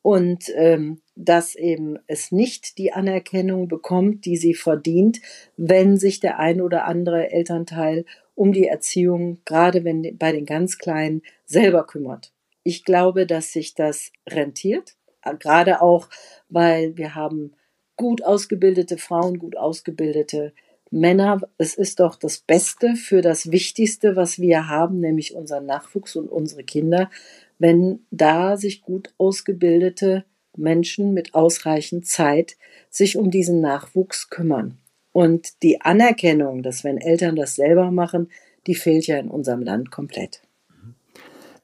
[0.02, 5.20] und ähm, dass eben es nicht die Anerkennung bekommt, die sie verdient,
[5.56, 10.78] wenn sich der ein oder andere Elternteil um die Erziehung, gerade wenn bei den ganz
[10.78, 12.32] Kleinen, selber kümmert.
[12.64, 14.96] Ich glaube, dass sich das rentiert,
[15.38, 16.08] gerade auch,
[16.48, 17.52] weil wir haben
[17.96, 20.52] gut ausgebildete Frauen, gut ausgebildete
[20.92, 26.16] Männer, es ist doch das Beste für das Wichtigste, was wir haben, nämlich unseren Nachwuchs
[26.16, 27.10] und unsere Kinder,
[27.58, 30.24] wenn da sich gut ausgebildete
[30.54, 32.56] Menschen mit ausreichend Zeit
[32.90, 34.76] sich um diesen Nachwuchs kümmern.
[35.12, 38.30] Und die Anerkennung, dass wenn Eltern das selber machen,
[38.66, 40.42] die fehlt ja in unserem Land komplett.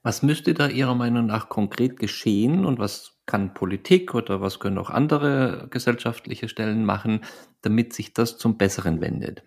[0.03, 4.79] Was müsste da Ihrer Meinung nach konkret geschehen und was kann Politik oder was können
[4.79, 7.21] auch andere gesellschaftliche Stellen machen,
[7.63, 9.43] damit sich das zum Besseren wendet?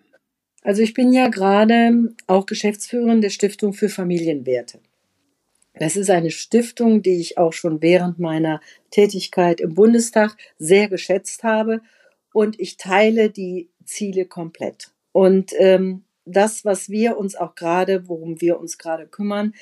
[0.62, 4.78] Also ich bin ja gerade auch Geschäftsführerin der Stiftung für Familienwerte.
[5.74, 11.42] Das ist eine Stiftung, die ich auch schon während meiner Tätigkeit im Bundestag sehr geschätzt
[11.42, 11.80] habe
[12.32, 14.90] und ich teile die Ziele komplett.
[15.12, 19.54] Und ähm, das, was wir uns auch gerade, worum wir uns gerade kümmern,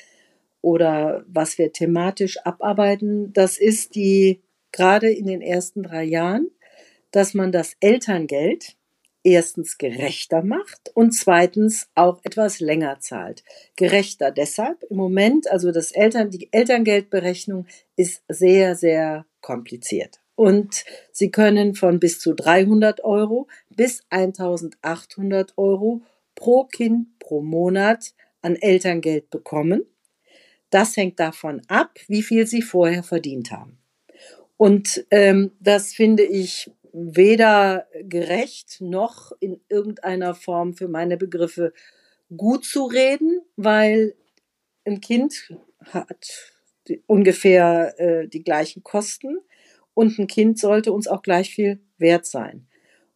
[0.61, 6.49] oder was wir thematisch abarbeiten, das ist die gerade in den ersten drei Jahren,
[7.11, 8.75] dass man das Elterngeld
[9.23, 13.43] erstens gerechter macht und zweitens auch etwas länger zahlt.
[13.75, 20.19] Gerechter deshalb im Moment, also das Eltern, die Elterngeldberechnung ist sehr, sehr kompliziert.
[20.35, 26.01] Und Sie können von bis zu 300 Euro bis 1800 Euro
[26.33, 29.85] pro Kind pro Monat an Elterngeld bekommen.
[30.71, 33.77] Das hängt davon ab, wie viel Sie vorher verdient haben.
[34.57, 41.73] Und ähm, das finde ich weder gerecht noch in irgendeiner Form für meine Begriffe
[42.35, 44.15] gut zu reden, weil
[44.85, 45.53] ein Kind
[45.85, 46.53] hat
[46.87, 49.37] die, ungefähr äh, die gleichen Kosten
[49.93, 52.67] und ein Kind sollte uns auch gleich viel wert sein.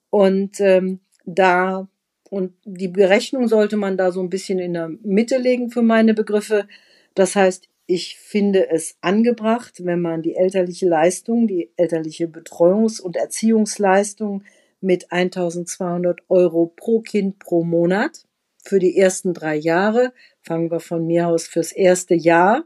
[0.10, 1.88] Und ähm, da
[2.30, 6.14] und die Berechnung sollte man da so ein bisschen in der Mitte legen für meine
[6.14, 6.68] Begriffe.
[7.14, 13.16] Das heißt, ich finde es angebracht, wenn man die elterliche Leistung, die elterliche Betreuungs- und
[13.16, 14.44] Erziehungsleistung
[14.82, 18.26] mit 1200 Euro pro Kind pro Monat
[18.64, 22.66] für die ersten drei Jahre, fangen wir von mir aus fürs erste Jahr,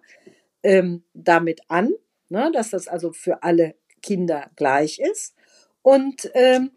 [0.63, 1.93] ähm, damit an,
[2.29, 5.35] ne, dass das also für alle Kinder gleich ist.
[5.81, 6.71] Und ähm,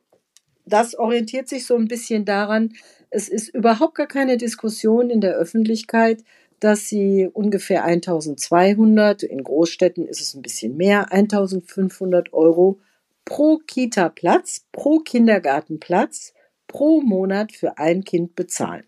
[0.64, 2.72] das orientiert sich so ein bisschen daran,
[3.11, 6.24] es ist überhaupt gar keine Diskussion in der Öffentlichkeit,
[6.62, 12.79] dass sie ungefähr 1200, in Großstädten ist es ein bisschen mehr, 1500 Euro
[13.25, 16.35] pro Kita-Platz, pro Kindergartenplatz
[16.68, 18.85] pro Monat für ein Kind bezahlen.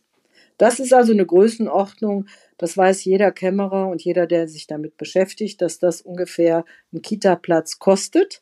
[0.56, 2.26] Das ist also eine Größenordnung,
[2.58, 7.80] das weiß jeder Kämmerer und jeder, der sich damit beschäftigt, dass das ungefähr ein Kita-Platz
[7.80, 8.40] kostet,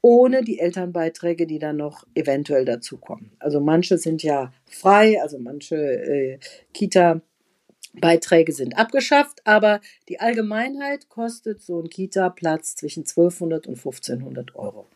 [0.00, 3.36] ohne die Elternbeiträge, die dann noch eventuell dazukommen.
[3.40, 6.38] Also manche sind ja frei, also manche äh,
[7.92, 14.86] Kita-Beiträge sind abgeschafft, aber die Allgemeinheit kostet so ein Kita-Platz zwischen 1200 und 1500 Euro.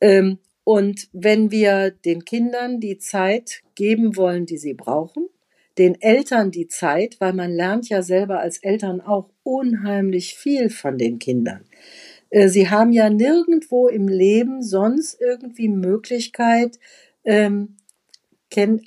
[0.00, 5.28] Ähm, und wenn wir den Kindern die Zeit geben wollen, die sie brauchen,
[5.78, 10.98] den Eltern die Zeit, weil man lernt ja selber als Eltern auch unheimlich viel von
[10.98, 11.64] den Kindern.
[12.30, 16.78] Äh, sie haben ja nirgendwo im Leben sonst irgendwie Möglichkeit,
[17.24, 17.76] ähm,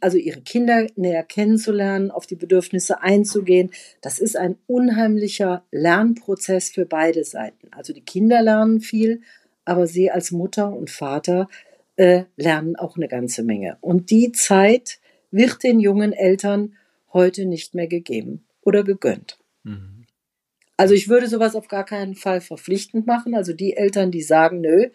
[0.01, 3.71] also ihre Kinder näher kennenzulernen, auf die Bedürfnisse einzugehen.
[4.01, 7.69] Das ist ein unheimlicher Lernprozess für beide Seiten.
[7.71, 9.21] Also die Kinder lernen viel,
[9.65, 11.47] aber sie als Mutter und Vater
[11.95, 13.77] äh, lernen auch eine ganze Menge.
[13.81, 16.75] Und die Zeit wird den jungen Eltern
[17.13, 19.37] heute nicht mehr gegeben oder gegönnt.
[19.63, 20.05] Mhm.
[20.77, 23.35] Also ich würde sowas auf gar keinen Fall verpflichtend machen.
[23.35, 24.87] Also die Eltern, die sagen, nö,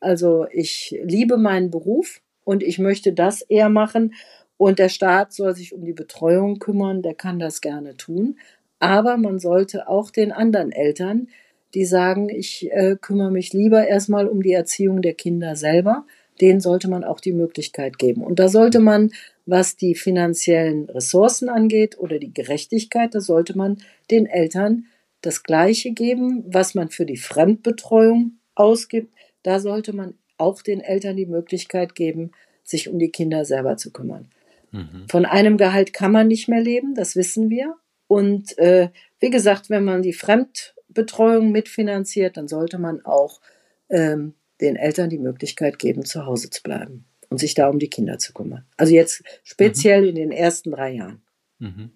[0.00, 4.14] also ich liebe meinen Beruf und ich möchte das eher machen
[4.56, 8.38] und der Staat soll sich um die Betreuung kümmern, der kann das gerne tun.
[8.78, 11.28] Aber man sollte auch den anderen Eltern,
[11.74, 16.06] die sagen, ich äh, kümmere mich lieber erstmal um die Erziehung der Kinder selber,
[16.40, 18.22] denen sollte man auch die Möglichkeit geben.
[18.22, 19.10] Und da sollte man
[19.46, 23.78] was die finanziellen Ressourcen angeht oder die Gerechtigkeit, da sollte man
[24.10, 24.86] den Eltern
[25.20, 29.12] das Gleiche geben, was man für die Fremdbetreuung ausgibt.
[29.42, 33.92] Da sollte man auch den Eltern die Möglichkeit geben, sich um die Kinder selber zu
[33.92, 34.28] kümmern.
[34.72, 35.06] Mhm.
[35.08, 37.76] Von einem Gehalt kann man nicht mehr leben, das wissen wir.
[38.06, 43.40] Und äh, wie gesagt, wenn man die Fremdbetreuung mitfinanziert, dann sollte man auch
[43.88, 47.90] ähm, den Eltern die Möglichkeit geben, zu Hause zu bleiben und sich da um die
[47.90, 48.64] Kinder zu kümmern.
[48.76, 50.08] Also jetzt speziell mhm.
[50.08, 51.22] in den ersten drei Jahren.
[51.58, 51.90] Mhm.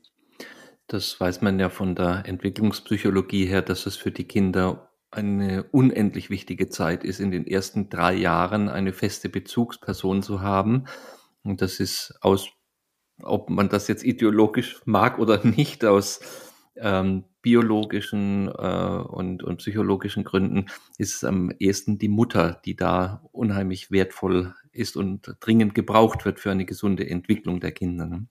[0.87, 6.31] Das weiß man ja von der Entwicklungspsychologie her, dass es für die Kinder eine unendlich
[6.31, 10.85] wichtige Zeit ist, in den ersten drei Jahren eine feste Bezugsperson zu haben.
[11.43, 12.51] Und das ist aus,
[13.23, 16.21] ob man das jetzt ideologisch mag oder nicht, aus
[16.77, 20.67] ähm, biologischen äh, und, und psychologischen Gründen
[20.99, 26.41] ist es am ehesten die Mutter, die da unheimlich wertvoll ist und dringend gebraucht wird
[26.41, 28.07] für eine gesunde Entwicklung der Kinder.
[28.07, 28.27] Ne?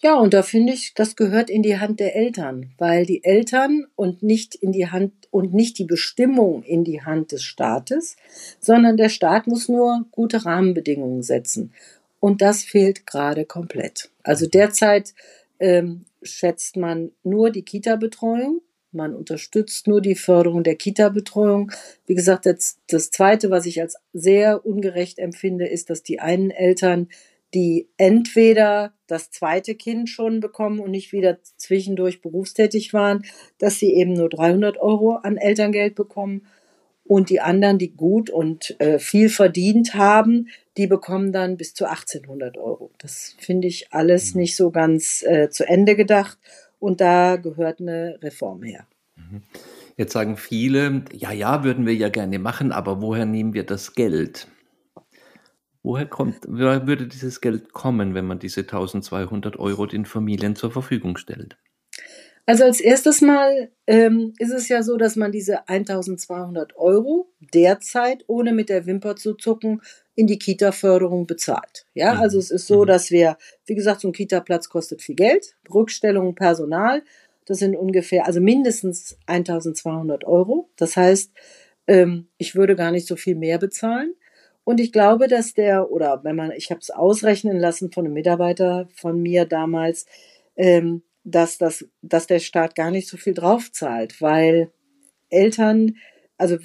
[0.00, 3.86] Ja, und da finde ich, das gehört in die Hand der Eltern, weil die Eltern
[3.96, 8.16] und nicht in die Hand und nicht die Bestimmung in die Hand des Staates,
[8.60, 11.72] sondern der Staat muss nur gute Rahmenbedingungen setzen.
[12.20, 14.10] Und das fehlt gerade komplett.
[14.22, 15.14] Also derzeit
[15.58, 18.60] ähm, schätzt man nur die Kita-Betreuung.
[18.92, 21.72] Man unterstützt nur die Förderung der Kita-Betreuung.
[22.06, 26.50] Wie gesagt, das, das Zweite, was ich als sehr ungerecht empfinde, ist, dass die einen
[26.50, 27.08] Eltern,
[27.54, 33.24] die entweder das zweite Kind schon bekommen und nicht wieder zwischendurch berufstätig waren,
[33.58, 36.46] dass sie eben nur 300 Euro an Elterngeld bekommen
[37.04, 41.86] und die anderen, die gut und äh, viel verdient haben, die bekommen dann bis zu
[41.86, 42.90] 1800 Euro.
[42.98, 44.42] Das finde ich alles mhm.
[44.42, 46.38] nicht so ganz äh, zu Ende gedacht
[46.78, 48.86] und da gehört eine Reform her.
[49.16, 49.42] Mhm.
[49.96, 53.94] Jetzt sagen viele, ja, ja, würden wir ja gerne machen, aber woher nehmen wir das
[53.94, 54.46] Geld?
[55.82, 60.70] Woher kommt, woher würde dieses Geld kommen, wenn man diese 1200 Euro den Familien zur
[60.70, 61.56] Verfügung stellt?
[62.46, 68.24] Also als erstes Mal ähm, ist es ja so, dass man diese 1200 Euro derzeit,
[68.26, 69.82] ohne mit der Wimper zu zucken,
[70.14, 71.84] in die Kita-Förderung bezahlt.
[71.92, 72.20] Ja, mhm.
[72.20, 72.86] also es ist so, mhm.
[72.86, 77.02] dass wir, wie gesagt, so ein Kita-Platz kostet viel Geld, Rückstellung, Personal,
[77.44, 80.70] das sind ungefähr, also mindestens 1200 Euro.
[80.76, 81.32] Das heißt,
[81.86, 84.14] ähm, ich würde gar nicht so viel mehr bezahlen.
[84.68, 88.12] Und ich glaube, dass der, oder wenn man, ich habe es ausrechnen lassen von einem
[88.12, 90.04] Mitarbeiter von mir damals,
[90.56, 94.70] ähm, dass, das, dass der Staat gar nicht so viel drauf zahlt, weil
[95.30, 95.96] Eltern,
[96.36, 96.58] also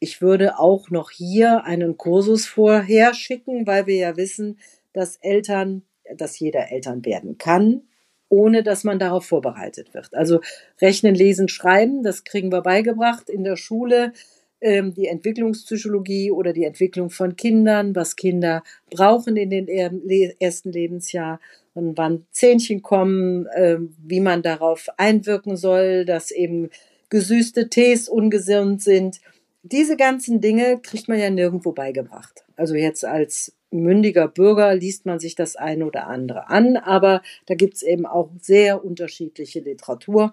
[0.00, 4.58] ich würde auch noch hier einen Kursus vorher schicken, weil wir ja wissen,
[4.92, 5.82] dass Eltern,
[6.16, 7.82] dass jeder Eltern werden kann,
[8.28, 10.12] ohne dass man darauf vorbereitet wird.
[10.12, 10.40] Also
[10.80, 14.12] Rechnen, Lesen, Schreiben, das kriegen wir beigebracht in der Schule.
[14.60, 21.40] Ähm, die Entwicklungspsychologie oder die Entwicklung von Kindern, was Kinder brauchen in den ersten Lebensjahr
[21.74, 26.70] und wann Zähnchen kommen, äh, wie man darauf einwirken soll, dass eben
[27.10, 29.20] gesüßte Tees ungesund sind.
[29.62, 32.44] Diese ganzen Dinge kriegt man ja nirgendwo beigebracht.
[32.56, 37.54] Also jetzt als mündiger Bürger liest man sich das eine oder andere an, aber da
[37.54, 40.30] gibt es eben auch sehr unterschiedliche Literatur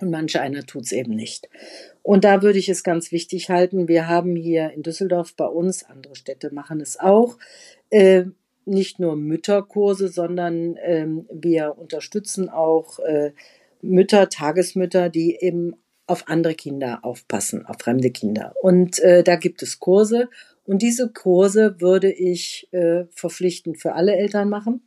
[0.00, 1.48] und manche einer tut es eben nicht.
[2.02, 5.84] Und da würde ich es ganz wichtig halten, wir haben hier in Düsseldorf bei uns,
[5.84, 7.38] andere Städte machen es auch,
[7.90, 8.24] äh,
[8.64, 13.32] nicht nur Mütterkurse, sondern ähm, wir unterstützen auch äh,
[13.82, 15.74] Mütter, Tagesmütter, die eben
[16.06, 18.54] auf andere Kinder aufpassen, auf fremde Kinder.
[18.60, 20.28] Und äh, da gibt es Kurse
[20.64, 24.82] und diese Kurse würde ich äh, verpflichtend für alle Eltern machen,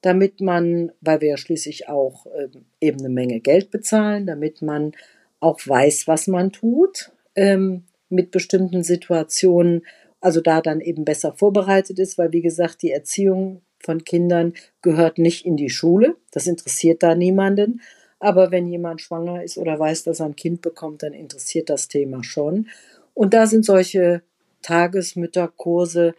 [0.00, 2.48] damit man, weil wir ja schließlich auch äh,
[2.80, 4.92] eben eine Menge Geld bezahlen, damit man
[5.40, 9.82] auch weiß, was man tut ähm, mit bestimmten Situationen,
[10.20, 15.18] also da dann eben besser vorbereitet ist, weil wie gesagt, die Erziehung von Kindern gehört
[15.18, 17.80] nicht in die Schule, das interessiert da niemanden,
[18.18, 21.86] aber wenn jemand schwanger ist oder weiß, dass er ein Kind bekommt, dann interessiert das
[21.86, 22.66] Thema schon.
[23.14, 24.22] Und da sind solche
[24.62, 26.14] Tagesmütterkurse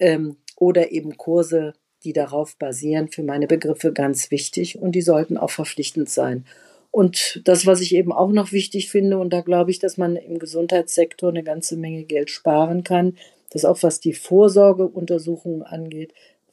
[0.00, 1.74] ähm, oder eben Kurse,
[2.04, 6.44] die darauf basieren, für meine Begriffe ganz wichtig und die sollten auch verpflichtend sein.
[6.90, 10.14] Und das, was ich eben auch noch wichtig finde, und da glaube ich, dass man
[10.14, 13.16] im Gesundheitssektor eine ganze Menge Geld sparen kann,
[13.50, 16.12] das auch was die Vorsorgeuntersuchungen angeht.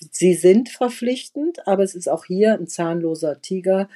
[0.09, 3.87] Sie sind verpflichtend, aber es ist auch hier ein zahnloser Tiger,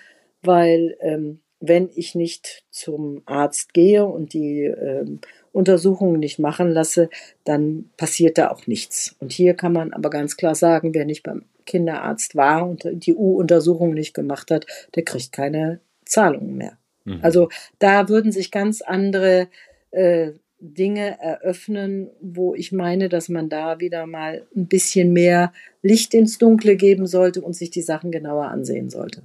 [0.43, 5.22] weil ähm, wenn ich nicht zum Arzt gehe und die ähm,
[5.56, 7.10] Untersuchungen nicht machen lasse,
[7.43, 9.16] dann passiert da auch nichts.
[9.20, 13.16] Und hier kann man aber ganz klar sagen, wer nicht beim Kinderarzt war und die
[13.16, 16.78] U-Untersuchung nicht gemacht hat, der kriegt keine Zahlungen mehr.
[17.06, 17.20] Mhm.
[17.22, 17.49] Also
[17.80, 19.47] da würden sich ganz andere
[19.91, 26.14] äh, Dinge eröffnen, wo ich meine, dass man da wieder mal ein bisschen mehr Licht
[26.14, 29.24] ins Dunkle geben sollte und sich die Sachen genauer ansehen sollte.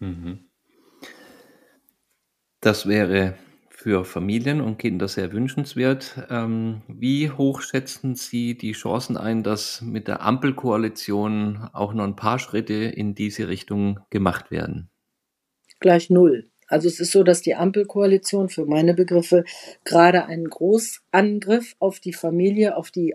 [0.00, 0.40] Mhm.
[2.60, 3.34] Das wäre
[3.78, 6.26] für Familien und Kinder sehr wünschenswert.
[6.30, 12.16] Ähm, wie hoch schätzen Sie die Chancen ein, dass mit der Ampelkoalition auch noch ein
[12.16, 14.90] paar Schritte in diese Richtung gemacht werden?
[15.78, 16.50] Gleich null.
[16.66, 19.44] Also es ist so, dass die Ampelkoalition für meine Begriffe
[19.84, 23.14] gerade einen Großangriff auf die Familie, auf die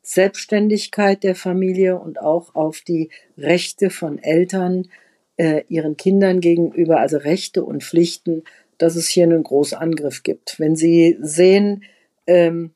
[0.00, 4.88] Selbstständigkeit der Familie und auch auf die Rechte von Eltern
[5.36, 8.44] äh, ihren Kindern gegenüber, also Rechte und Pflichten
[8.80, 10.58] dass es hier einen Großangriff gibt.
[10.58, 11.84] Wenn Sie sehen,
[12.26, 12.72] ähm,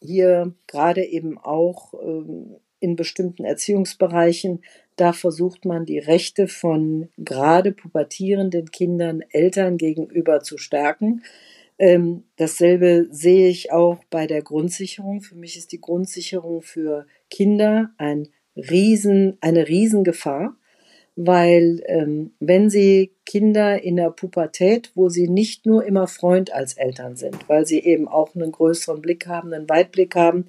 [0.00, 4.62] hier gerade eben auch ähm, in bestimmten Erziehungsbereichen,
[4.96, 11.22] da versucht man die Rechte von gerade pubertierenden Kindern Eltern gegenüber zu stärken.
[11.78, 15.22] Ähm, dasselbe sehe ich auch bei der Grundsicherung.
[15.22, 20.56] Für mich ist die Grundsicherung für Kinder ein Riesen, eine Riesengefahr
[21.20, 26.74] weil ähm, wenn sie Kinder in der Pubertät, wo sie nicht nur immer Freund als
[26.74, 30.44] Eltern sind, weil sie eben auch einen größeren Blick haben, einen Weitblick haben,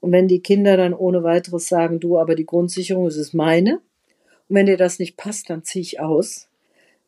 [0.00, 3.76] und wenn die Kinder dann ohne weiteres sagen, du, aber die Grundsicherung ist es meine,
[4.48, 6.48] und wenn dir das nicht passt, dann ziehe ich aus,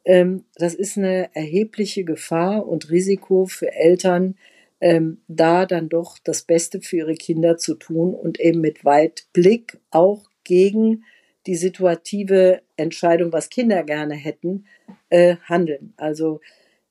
[0.06, 4.36] ähm, das ist eine erhebliche Gefahr und Risiko für Eltern,
[4.80, 9.78] ähm, da dann doch das Beste für ihre Kinder zu tun und eben mit Weitblick
[9.90, 11.04] auch gegen
[11.46, 14.66] die situative Entscheidung, was Kinder gerne hätten,
[15.10, 15.94] äh, handeln.
[15.96, 16.40] Also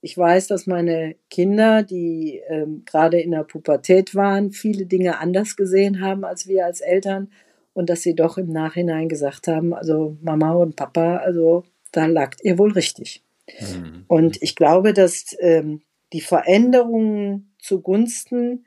[0.02, 5.56] ich weiß, dass meine Kinder, die ähm, gerade in der Pubertät waren, viele Dinge anders
[5.56, 7.32] gesehen haben als wir als Eltern
[7.74, 12.44] und dass sie doch im Nachhinein gesagt haben, also Mama und Papa, also da lagt
[12.44, 13.24] ihr wohl richtig.
[13.60, 14.06] Mhm.
[14.08, 15.82] Und ich glaube, dass ähm,
[16.14, 18.66] die Veränderungen zugunsten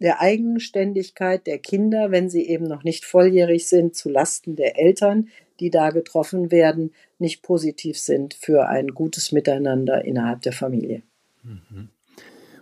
[0.00, 5.28] der Eigenständigkeit der Kinder, wenn sie eben noch nicht volljährig sind, zu Lasten der Eltern,
[5.60, 11.02] die da getroffen werden, nicht positiv sind für ein gutes Miteinander innerhalb der Familie.
[11.42, 11.88] Mhm.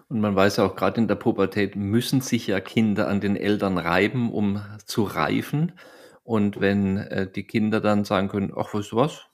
[0.08, 3.36] Und man weiß ja auch, gerade in der Pubertät müssen sich ja Kinder an den
[3.36, 5.72] Eltern reiben, um zu reifen.
[6.22, 9.26] Und wenn äh, die Kinder dann sagen können, ach, weißt du was,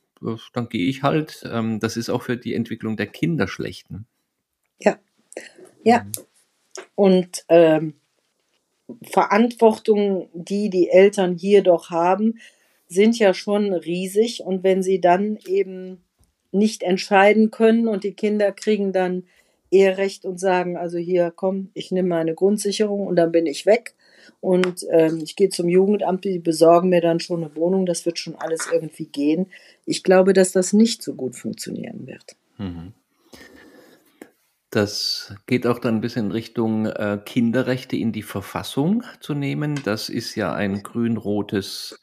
[0.53, 3.91] dann gehe ich halt, ähm, das ist auch für die Entwicklung der Kinder schlecht.
[3.91, 4.05] Ne?
[4.79, 4.99] Ja,
[5.85, 6.07] ja.
[6.95, 7.95] Und ähm,
[9.03, 12.39] Verantwortung, die die Eltern hier doch haben,
[12.89, 14.43] sind ja schon riesig.
[14.45, 16.03] Und wenn sie dann eben
[16.53, 19.25] nicht entscheiden können und die Kinder kriegen dann
[19.71, 23.95] Eherecht und sagen, also hier, komm, ich nehme meine Grundsicherung und dann bin ich weg.
[24.41, 28.19] Und ähm, ich gehe zum Jugendamt, die besorgen mir dann schon eine Wohnung, das wird
[28.19, 29.47] schon alles irgendwie gehen.
[29.87, 32.37] Ich glaube, dass das nicht so gut funktionieren wird.
[32.59, 32.93] Mhm.
[34.73, 39.79] Das geht auch dann ein bisschen in Richtung äh, Kinderrechte in die Verfassung zu nehmen.
[39.85, 42.01] Das ist ja ein grün-rotes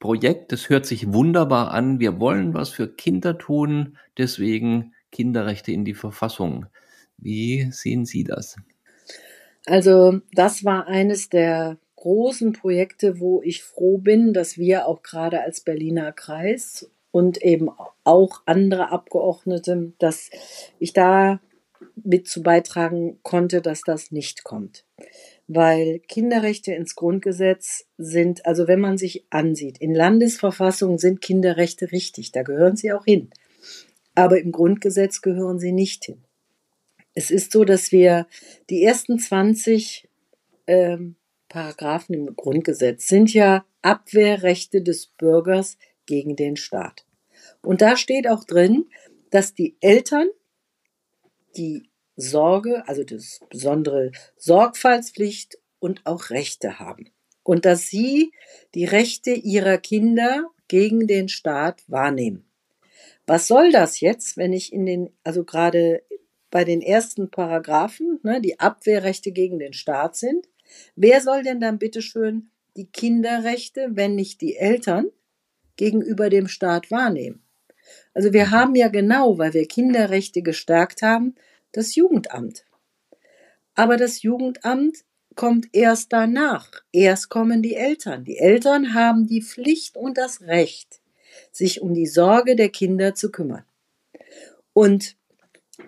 [0.00, 0.52] Projekt.
[0.52, 2.00] Das hört sich wunderbar an.
[2.00, 6.66] Wir wollen was für Kinder tun, deswegen Kinderrechte in die Verfassung.
[7.16, 8.56] Wie sehen Sie das?
[9.64, 15.40] Also das war eines der großen Projekte, wo ich froh bin, dass wir auch gerade
[15.40, 17.70] als Berliner Kreis und eben
[18.04, 20.28] auch andere Abgeordnete, dass
[20.78, 21.40] ich da
[22.02, 24.84] mit zu beitragen konnte, dass das nicht kommt.
[25.46, 32.32] Weil Kinderrechte ins Grundgesetz sind, also wenn man sich ansieht, in Landesverfassungen sind Kinderrechte richtig,
[32.32, 33.30] da gehören sie auch hin.
[34.14, 36.22] Aber im Grundgesetz gehören sie nicht hin.
[37.14, 38.26] Es ist so, dass wir
[38.70, 40.08] die ersten 20
[40.66, 41.16] ähm,
[41.48, 47.04] Paragraphen im Grundgesetz sind ja Abwehrrechte des Bürgers gegen den Staat.
[47.62, 48.86] Und da steht auch drin,
[49.30, 50.28] dass die Eltern
[51.56, 57.10] die Sorge, also das besondere Sorgfaltspflicht und auch Rechte haben.
[57.42, 58.32] Und dass sie
[58.74, 62.48] die Rechte ihrer Kinder gegen den Staat wahrnehmen.
[63.26, 66.02] Was soll das jetzt, wenn ich in den, also gerade
[66.50, 70.48] bei den ersten Paragraphen, ne, die Abwehrrechte gegen den Staat sind?
[70.96, 75.10] Wer soll denn dann bitteschön die Kinderrechte, wenn nicht die Eltern,
[75.76, 77.43] gegenüber dem Staat wahrnehmen?
[78.12, 81.34] Also wir haben ja genau, weil wir Kinderrechte gestärkt haben,
[81.72, 82.64] das Jugendamt.
[83.74, 84.98] Aber das Jugendamt
[85.34, 86.70] kommt erst danach.
[86.92, 88.24] Erst kommen die Eltern.
[88.24, 91.00] Die Eltern haben die Pflicht und das Recht,
[91.50, 93.64] sich um die Sorge der Kinder zu kümmern.
[94.72, 95.16] Und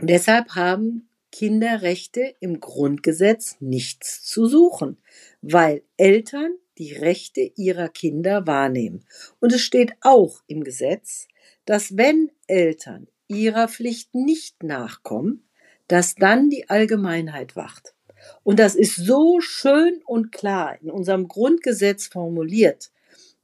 [0.00, 4.96] deshalb haben Kinderrechte im Grundgesetz nichts zu suchen,
[5.42, 9.04] weil Eltern die Rechte ihrer Kinder wahrnehmen.
[9.40, 11.28] Und es steht auch im Gesetz,
[11.66, 15.46] dass wenn Eltern ihrer Pflicht nicht nachkommen,
[15.88, 17.94] dass dann die Allgemeinheit wacht.
[18.42, 22.90] Und das ist so schön und klar in unserem Grundgesetz formuliert,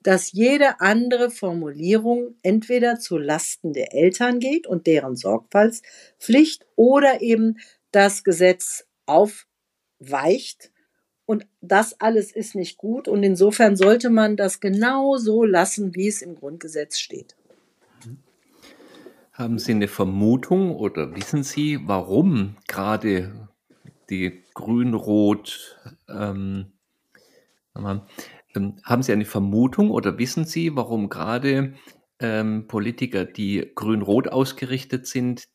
[0.02, 7.58] dass jede andere Formulierung entweder zu Lasten der Eltern geht und deren Sorgfaltspflicht oder eben
[7.92, 10.72] das Gesetz aufweicht.
[11.24, 13.06] Und das alles ist nicht gut.
[13.06, 17.36] Und insofern sollte man das genau so lassen, wie es im Grundgesetz steht.
[19.43, 23.49] Haben Sie eine Vermutung oder wissen Sie, warum gerade
[24.09, 26.74] die Grün-Rot, ähm,
[27.76, 28.03] ähm,
[28.84, 31.74] haben Sie eine Vermutung oder wissen Sie, warum gerade
[32.20, 35.49] ähm, Politiker, die grün-rot ausgerichtet sind,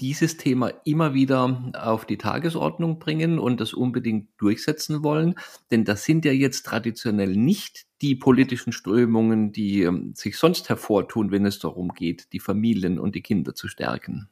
[0.00, 5.36] dieses Thema immer wieder auf die Tagesordnung bringen und das unbedingt durchsetzen wollen.
[5.70, 11.30] Denn das sind ja jetzt traditionell nicht die politischen Strömungen, die ähm, sich sonst hervortun,
[11.30, 14.28] wenn es darum geht, die Familien und die Kinder zu stärken.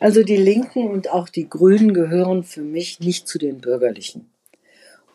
[0.00, 4.30] Also die Linken und auch die Grünen gehören für mich nicht zu den Bürgerlichen.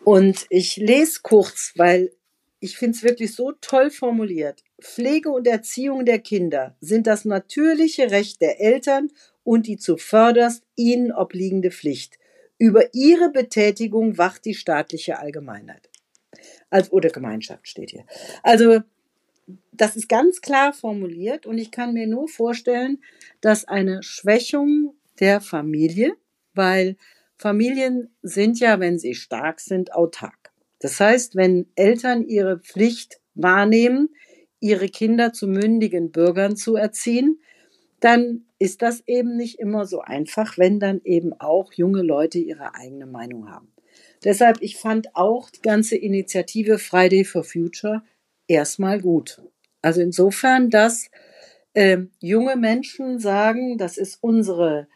[0.04, 2.12] Und ich lese kurz, weil
[2.64, 4.64] ich finde es wirklich so toll formuliert.
[4.82, 9.12] Pflege und Erziehung der Kinder sind das natürliche Recht der Eltern
[9.44, 12.18] und die zuvörderst ihnen obliegende Pflicht.
[12.58, 15.90] Über ihre Betätigung wacht die staatliche Allgemeinheit.
[16.70, 18.06] Also, oder Gemeinschaft steht hier.
[18.44, 18.80] Also,
[19.74, 23.04] das ist ganz klar formuliert und ich kann mir nur vorstellen,
[23.42, 26.16] dass eine Schwächung der Familie,
[26.54, 26.96] weil
[27.38, 30.43] Familien sind ja, wenn sie stark sind, autark.
[30.84, 34.10] Das heißt, wenn Eltern ihre Pflicht wahrnehmen,
[34.60, 37.40] ihre Kinder zu mündigen Bürgern zu erziehen,
[38.02, 42.76] dann ist das eben nicht immer so einfach, wenn dann eben auch junge Leute ihre
[42.76, 43.72] eigene Meinung haben.
[44.26, 48.04] Deshalb, ich fand auch die ganze Initiative Friday for Future
[48.48, 49.42] erstmal gut.
[49.82, 51.10] Also insofern, dass
[51.76, 54.90] äh, junge Menschen sagen, das ist unsere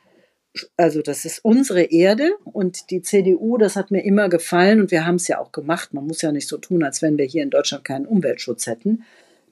[0.78, 5.06] also das ist unsere Erde und die CDU, das hat mir immer gefallen und wir
[5.06, 5.94] haben es ja auch gemacht.
[5.94, 9.04] Man muss ja nicht so tun, als wenn wir hier in Deutschland keinen Umweltschutz hätten.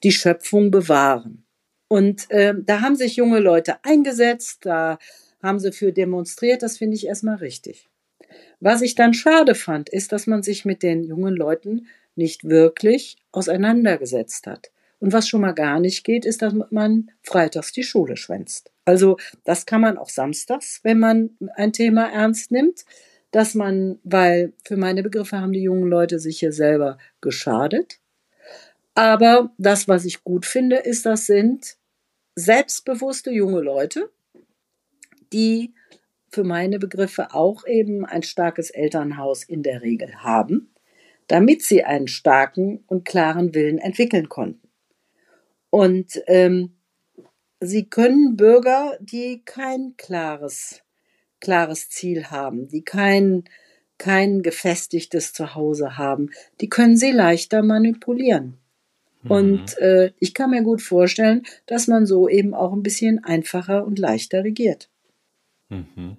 [0.03, 1.45] Die Schöpfung bewahren.
[1.87, 4.97] Und äh, da haben sich junge Leute eingesetzt, da
[5.41, 7.87] haben sie für demonstriert, das finde ich erstmal richtig.
[8.59, 13.17] Was ich dann schade fand, ist, dass man sich mit den jungen Leuten nicht wirklich
[13.31, 14.71] auseinandergesetzt hat.
[14.99, 18.71] Und was schon mal gar nicht geht, ist, dass man freitags die Schule schwänzt.
[18.85, 22.85] Also das kann man auch samstags, wenn man ein Thema ernst nimmt.
[23.31, 27.99] dass man, weil für meine Begriffe haben die jungen Leute sich hier selber geschadet.
[28.93, 31.75] Aber das, was ich gut finde, ist, das sind
[32.35, 34.09] selbstbewusste junge Leute,
[35.33, 35.73] die
[36.29, 40.73] für meine Begriffe auch eben ein starkes Elternhaus in der Regel haben,
[41.27, 44.69] damit sie einen starken und klaren Willen entwickeln konnten.
[45.69, 46.77] Und ähm,
[47.59, 50.81] sie können Bürger, die kein klares,
[51.39, 53.43] klares Ziel haben, die kein,
[53.97, 56.29] kein gefestigtes Zuhause haben,
[56.61, 58.57] die können sie leichter manipulieren.
[59.23, 59.31] Mhm.
[59.31, 63.85] Und äh, ich kann mir gut vorstellen, dass man so eben auch ein bisschen einfacher
[63.85, 64.89] und leichter regiert.
[65.69, 66.17] Mhm.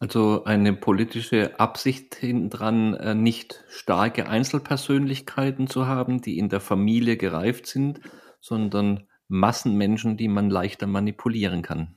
[0.00, 7.16] Also eine politische Absicht hintendran, äh, nicht starke Einzelpersönlichkeiten zu haben, die in der Familie
[7.16, 8.00] gereift sind,
[8.40, 11.94] sondern Massenmenschen, die man leichter manipulieren kann.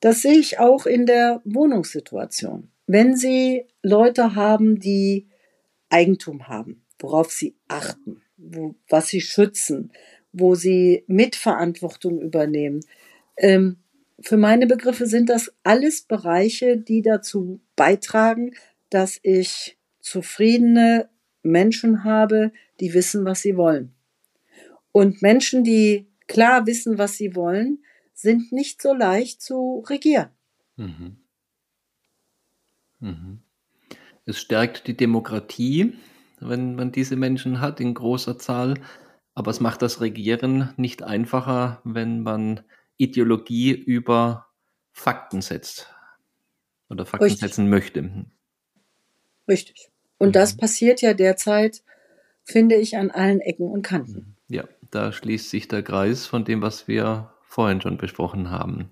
[0.00, 2.70] Das sehe ich auch in der Wohnungssituation.
[2.86, 5.28] Wenn Sie Leute haben, die
[5.90, 9.92] Eigentum haben, worauf sie achten, wo, was sie schützen,
[10.32, 12.80] wo sie Mitverantwortung übernehmen,
[13.36, 13.76] ähm,
[14.20, 18.54] für meine Begriffe sind das alles Bereiche, die dazu beitragen,
[18.88, 21.08] dass ich zufriedene
[21.42, 23.92] Menschen habe, die wissen, was sie wollen.
[24.92, 30.30] Und Menschen, die klar wissen, was sie wollen, sind nicht so leicht zu regieren.
[30.76, 31.16] Mhm.
[33.00, 33.42] Mhm.
[34.24, 35.94] Es stärkt die Demokratie,
[36.40, 38.74] wenn man diese Menschen hat in großer Zahl,
[39.34, 42.60] aber es macht das Regieren nicht einfacher, wenn man
[42.96, 44.46] Ideologie über
[44.92, 45.92] Fakten setzt
[46.88, 47.40] oder Fakten Richtig.
[47.40, 48.26] setzen möchte.
[49.48, 49.90] Richtig.
[50.18, 50.32] Und mhm.
[50.32, 51.82] das passiert ja derzeit,
[52.44, 54.36] finde ich, an allen Ecken und Kanten.
[54.48, 58.90] Ja, da schließt sich der Kreis von dem, was wir vorhin schon besprochen haben.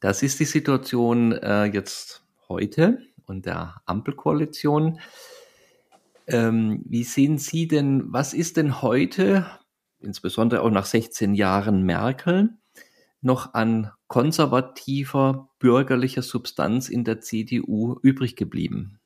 [0.00, 5.00] Das ist die Situation äh, jetzt heute und der Ampelkoalition.
[6.26, 9.46] Ähm, wie sehen Sie denn, was ist denn heute,
[10.00, 12.50] insbesondere auch nach 16 Jahren Merkel,
[13.22, 19.00] noch an konservativer bürgerlicher Substanz in der CDU übrig geblieben?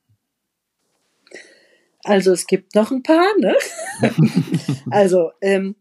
[2.03, 3.55] Also es gibt noch ein paar, ne?
[4.91, 5.77] also ähm,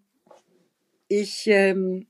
[1.08, 2.08] ich, ähm,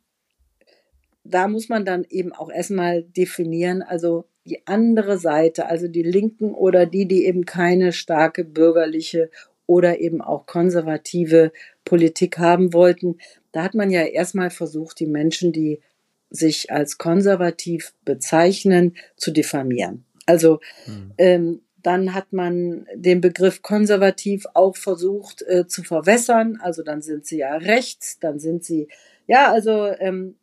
[1.23, 6.53] da muss man dann eben auch erstmal definieren, also die andere Seite, also die Linken
[6.53, 9.31] oder die, die eben keine starke bürgerliche
[9.65, 11.51] oder eben auch konservative
[11.83, 13.17] Politik haben wollten.
[13.51, 15.79] Da hat man ja erstmal versucht, die Menschen, die
[16.29, 20.05] sich als konservativ bezeichnen, zu diffamieren.
[20.25, 21.13] Also hm.
[21.17, 26.57] ähm, dann hat man den Begriff konservativ auch versucht äh, zu verwässern.
[26.59, 28.87] Also dann sind sie ja rechts, dann sind sie,
[29.27, 30.35] ja, also ähm,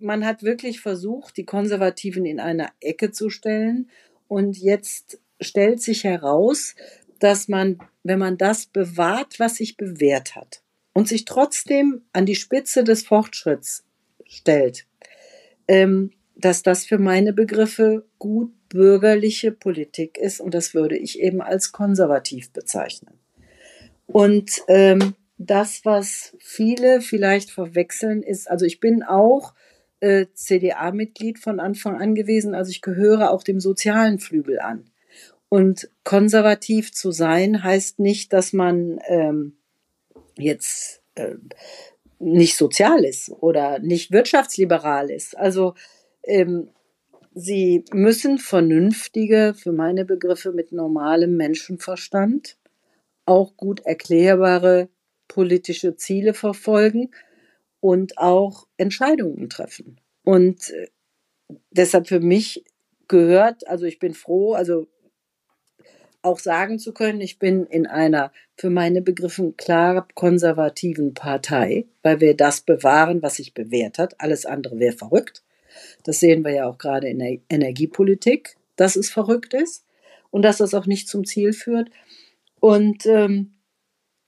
[0.00, 3.88] man hat wirklich versucht, die Konservativen in eine Ecke zu stellen.
[4.26, 6.74] Und jetzt stellt sich heraus,
[7.20, 10.62] dass man, wenn man das bewahrt, was sich bewährt hat,
[10.92, 13.84] und sich trotzdem an die Spitze des Fortschritts
[14.26, 14.86] stellt,
[15.68, 21.42] ähm, dass das für meine Begriffe gut bürgerliche Politik ist und das würde ich eben
[21.42, 23.18] als konservativ bezeichnen.
[24.06, 29.54] Und ähm, das, was viele vielleicht verwechseln, ist, also ich bin auch
[30.00, 34.90] äh, CDA-Mitglied von Anfang an gewesen, also ich gehöre auch dem sozialen Flügel an.
[35.48, 39.56] Und konservativ zu sein heißt nicht, dass man ähm,
[40.38, 41.34] jetzt äh,
[42.18, 45.36] nicht sozial ist oder nicht wirtschaftsliberal ist.
[45.36, 45.74] Also
[46.22, 46.68] ähm,
[47.32, 52.56] sie müssen vernünftige, für meine Begriffe mit normalem Menschenverstand,
[53.24, 54.88] auch gut erklärbare
[55.28, 57.10] politische Ziele verfolgen
[57.78, 60.00] und auch Entscheidungen treffen.
[60.24, 60.88] Und äh,
[61.70, 62.64] deshalb für mich
[63.08, 64.88] gehört, also ich bin froh, also
[66.22, 72.20] auch sagen zu können, ich bin in einer für meine Begriffe klar konservativen Partei, weil
[72.20, 74.20] wir das bewahren, was sich bewährt hat.
[74.20, 75.42] Alles andere wäre verrückt.
[76.04, 79.84] Das sehen wir ja auch gerade in der Energiepolitik, dass es verrückt ist
[80.30, 81.90] und dass das auch nicht zum Ziel führt.
[82.60, 83.52] Und ähm,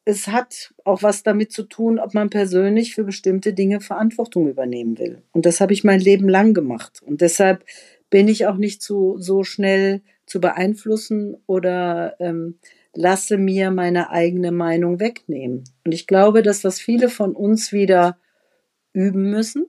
[0.05, 4.98] es hat auch was damit zu tun, ob man persönlich für bestimmte Dinge Verantwortung übernehmen
[4.98, 5.22] will.
[5.32, 7.00] Und das habe ich mein Leben lang gemacht.
[7.05, 7.64] Und deshalb
[8.11, 12.59] bin ich auch nicht so, so schnell zu beeinflussen oder ähm,
[12.94, 15.64] lasse mir meine eigene Meinung wegnehmen.
[15.84, 18.18] Und ich glaube, dass das viele von uns wieder
[18.92, 19.66] üben müssen,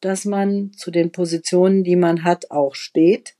[0.00, 3.36] dass man zu den Positionen, die man hat, auch steht,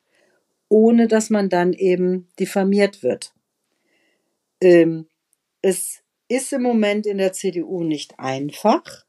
[0.69, 3.33] ohne dass man dann eben diffamiert wird.
[4.61, 5.07] Ähm,
[5.63, 9.05] es ist im Moment in der CDU nicht einfach,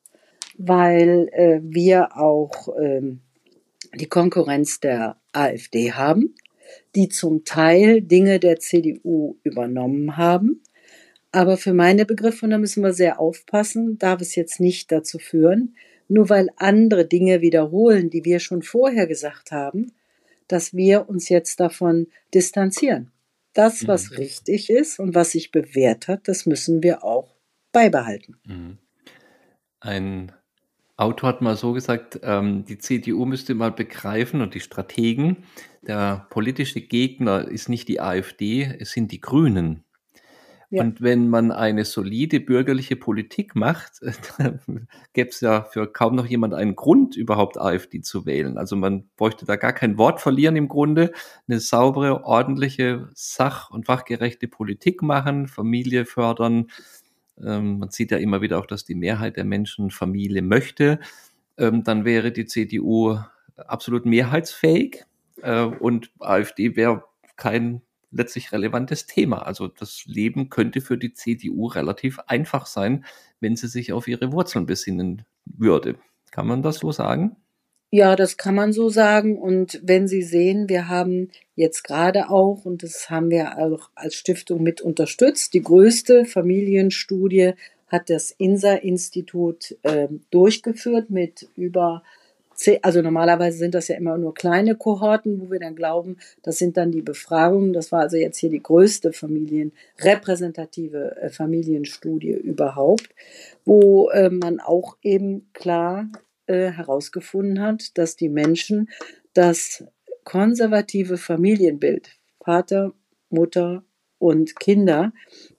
[0.57, 3.21] weil äh, wir auch ähm,
[3.95, 6.35] die Konkurrenz der AfD haben
[6.95, 10.63] die zum Teil Dinge der CDU übernommen haben.
[11.31, 15.19] Aber für meine Begriffe, und da müssen wir sehr aufpassen, darf es jetzt nicht dazu
[15.19, 15.75] führen,
[16.09, 19.93] nur weil andere Dinge wiederholen, die wir schon vorher gesagt haben,
[20.47, 23.11] dass wir uns jetzt davon distanzieren.
[23.53, 24.17] Das, was mhm.
[24.17, 27.35] richtig ist und was sich bewährt hat, das müssen wir auch
[27.71, 28.35] beibehalten.
[28.45, 28.77] Mhm.
[29.79, 30.31] Ein
[30.97, 35.37] Autor hat mal so gesagt, ähm, die CDU müsste mal begreifen und die Strategen,
[35.81, 39.85] der politische Gegner ist nicht die AfD, es sind die Grünen.
[40.71, 44.01] Und wenn man eine solide bürgerliche Politik macht,
[45.13, 48.57] gäbe es ja für kaum noch jemand einen Grund, überhaupt AfD zu wählen.
[48.57, 51.11] Also man bräuchte da gar kein Wort verlieren im Grunde.
[51.47, 56.67] Eine saubere, ordentliche, sach- und fachgerechte Politik machen, Familie fördern.
[57.43, 60.99] Ähm, man sieht ja immer wieder auch, dass die Mehrheit der Menschen Familie möchte.
[61.57, 63.17] Ähm, dann wäre die CDU
[63.55, 65.05] absolut mehrheitsfähig
[65.41, 67.05] äh, und AfD wäre
[67.37, 67.81] kein
[68.11, 69.45] letztlich relevantes Thema.
[69.45, 73.05] Also das Leben könnte für die CDU relativ einfach sein,
[73.39, 75.95] wenn sie sich auf ihre Wurzeln besinnen würde.
[76.31, 77.35] Kann man das so sagen?
[77.91, 79.37] Ja, das kann man so sagen.
[79.39, 84.13] Und wenn Sie sehen, wir haben jetzt gerade auch, und das haben wir auch als
[84.13, 87.53] Stiftung mit unterstützt, die größte Familienstudie
[87.87, 92.03] hat das INSA-Institut äh, durchgeführt mit über
[92.81, 96.77] also normalerweise sind das ja immer nur kleine Kohorten, wo wir dann glauben, das sind
[96.77, 97.73] dann die Befragungen.
[97.73, 103.09] Das war also jetzt hier die größte Familien, repräsentative äh, Familienstudie überhaupt,
[103.65, 106.09] wo äh, man auch eben klar
[106.47, 108.89] äh, herausgefunden hat, dass die Menschen
[109.33, 109.85] das
[110.23, 112.93] konservative Familienbild, Vater,
[113.29, 113.83] Mutter
[114.17, 115.13] und Kinder,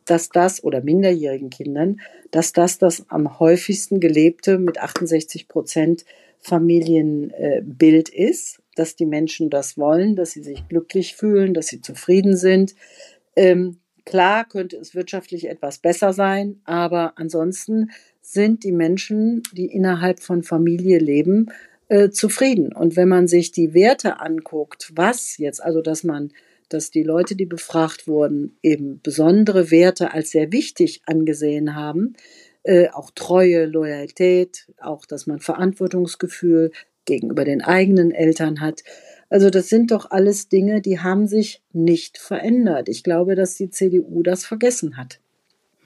[0.05, 6.05] dass das oder minderjährigen Kindern, dass das das am häufigsten gelebte mit 68 Prozent
[6.41, 12.37] Familienbild ist, dass die Menschen das wollen, dass sie sich glücklich fühlen, dass sie zufrieden
[12.37, 12.75] sind.
[13.37, 17.91] Ähm, klar könnte es wirtschaftlich etwas besser sein, aber ansonsten
[18.23, 21.51] sind die Menschen, die innerhalb von Familie leben,
[21.89, 22.73] äh, zufrieden.
[22.73, 26.33] Und wenn man sich die Werte anguckt, was jetzt, also dass man,
[26.69, 32.15] dass die Leute, die befragt wurden, eben besondere Werte als sehr wichtig angesehen haben,
[32.63, 36.73] äh, auch Treue, Loyalität, auch dass man Verantwortungsgefühl
[37.05, 38.83] gegenüber den eigenen Eltern hat.
[39.29, 42.89] Also das sind doch alles Dinge, die haben sich nicht verändert.
[42.89, 45.21] Ich glaube, dass die CDU das vergessen hat.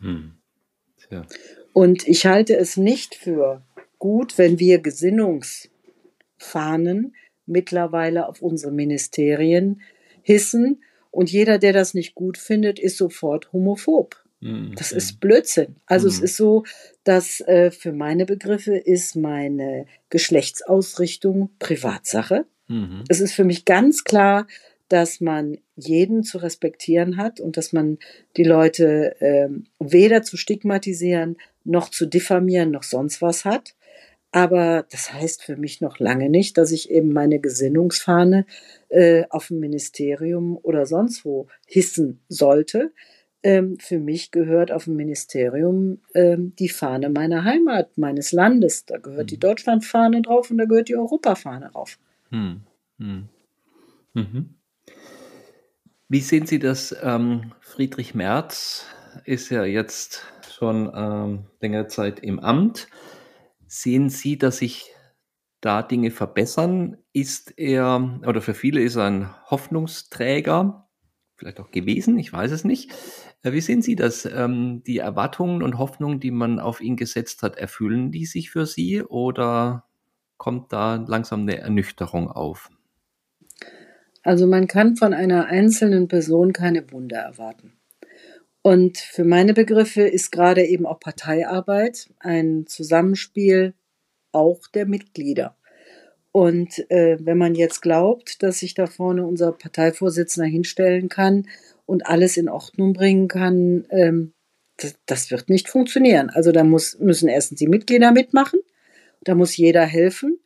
[0.01, 0.33] Hm.
[1.73, 3.63] Und ich halte es nicht für
[3.99, 7.15] gut, wenn wir Gesinnungsfahnen
[7.47, 9.83] mittlerweile auf unsere Ministerien
[10.23, 14.24] hissen und jeder, der das nicht gut findet, ist sofort homophob.
[14.45, 14.75] Mhm.
[14.77, 15.77] Das ist Blödsinn.
[15.87, 16.13] Also mhm.
[16.13, 16.65] es ist so,
[17.03, 22.45] dass äh, für meine Begriffe ist meine Geschlechtsausrichtung Privatsache.
[22.69, 23.05] Mhm.
[23.09, 24.47] Es ist für mich ganz klar,
[24.89, 27.99] dass man jeden zu respektieren hat und dass man
[28.37, 29.49] die Leute äh,
[29.81, 33.75] weder zu stigmatisieren noch zu diffamieren noch sonst was hat.
[34.31, 38.45] Aber das heißt für mich noch lange nicht, dass ich eben meine Gesinnungsfahne
[38.91, 42.93] äh, auf dem Ministerium oder sonst wo hissen sollte.
[43.45, 48.87] Ähm, für mich gehört auf dem Ministerium ähm, die Fahne meiner Heimat, meines Landes.
[48.87, 49.41] Da gehört die mhm.
[49.41, 51.99] Deutschlandfahne drauf und da gehört die Europafahne drauf.
[52.31, 52.63] Hm.
[52.99, 53.29] Hm.
[54.15, 54.55] Mhm.
[56.09, 56.97] Wie sehen Sie das?
[57.03, 58.87] Ähm, Friedrich Merz
[59.27, 62.89] ist ja jetzt schon ähm, längere Zeit im Amt.
[63.67, 64.91] Sehen Sie, dass sich
[65.61, 66.97] da Dinge verbessern?
[67.13, 70.84] Ist er, oder für viele ist er ein Hoffnungsträger,
[71.45, 72.91] vielleicht auch gewesen, ich weiß es nicht.
[73.43, 74.25] Äh, wie sehen Sie das?
[74.25, 78.65] Ähm, die Erwartungen und Hoffnungen, die man auf ihn gesetzt hat, erfüllen die sich für
[78.65, 79.85] Sie oder
[80.39, 82.71] kommt da langsam eine Ernüchterung auf?
[84.23, 87.75] Also man kann von einer einzelnen Person keine Wunder erwarten.
[88.63, 93.75] Und für meine Begriffe ist gerade eben auch Parteiarbeit ein Zusammenspiel
[94.33, 95.57] auch der Mitglieder.
[96.37, 101.47] Und äh, wenn man jetzt glaubt, dass sich da vorne unser Parteivorsitzender hinstellen kann
[101.87, 104.33] und alles in Ordnung bringen kann, ähm,
[104.79, 106.31] das, das, wird nicht funktionieren.
[106.31, 108.59] Also da muss, müssen erstens die Mitglieder mitmachen,
[109.23, 110.41] da muss jeder helfen.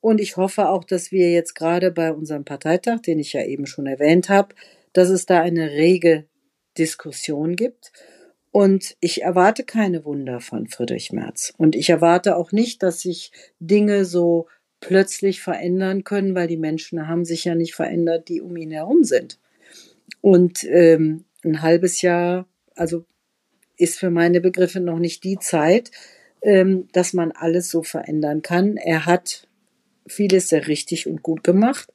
[0.00, 3.66] Und ich hoffe auch, dass wir jetzt gerade bei unserem Parteitag, den ich ja eben
[3.66, 4.54] schon erwähnt habe,
[4.92, 6.24] dass es da eine rege
[6.78, 7.90] Diskussion gibt.
[8.52, 11.52] Und ich erwarte keine Wunder von Friedrich Merz.
[11.56, 14.46] Und ich erwarte auch nicht, dass sich Dinge so
[14.82, 19.04] plötzlich verändern können, weil die Menschen haben sich ja nicht verändert, die um ihn herum
[19.04, 19.38] sind.
[20.20, 23.06] Und ähm, ein halbes Jahr, also
[23.78, 25.90] ist für meine Begriffe noch nicht die Zeit,
[26.42, 28.76] ähm, dass man alles so verändern kann.
[28.76, 29.48] Er hat
[30.06, 31.92] vieles sehr richtig und gut gemacht.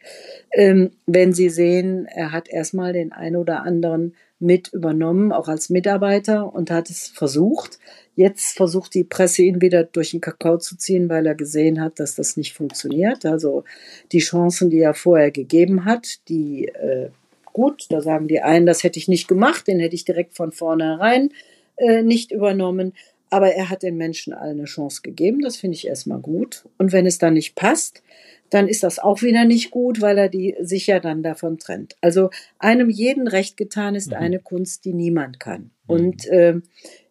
[0.53, 5.69] Ähm, wenn Sie sehen, er hat erstmal den einen oder anderen mit übernommen, auch als
[5.69, 7.79] Mitarbeiter und hat es versucht.
[8.15, 11.99] Jetzt versucht die Presse ihn wieder durch den Kakao zu ziehen, weil er gesehen hat,
[11.99, 13.25] dass das nicht funktioniert.
[13.25, 13.63] Also
[14.11, 17.09] die Chancen, die er vorher gegeben hat, die äh,
[17.53, 20.51] gut, da sagen die einen, das hätte ich nicht gemacht, den hätte ich direkt von
[20.51, 21.31] vornherein
[21.77, 22.93] äh, nicht übernommen.
[23.29, 25.41] Aber er hat den Menschen allen eine Chance gegeben.
[25.41, 26.65] Das finde ich erstmal gut.
[26.77, 28.01] Und wenn es dann nicht passt,
[28.49, 31.95] dann ist das auch wieder nicht gut, weil er die sich ja dann davon trennt.
[32.01, 32.29] Also
[32.59, 34.17] einem jeden Recht getan ist mhm.
[34.17, 35.61] eine Kunst, die niemand kann.
[35.61, 35.69] Mhm.
[35.87, 36.61] Und äh,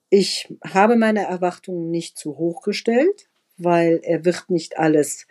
[0.09, 3.28] ich habe meine Erwartungen nicht zu hoch gestellt,
[3.59, 5.26] weil er wird nicht alles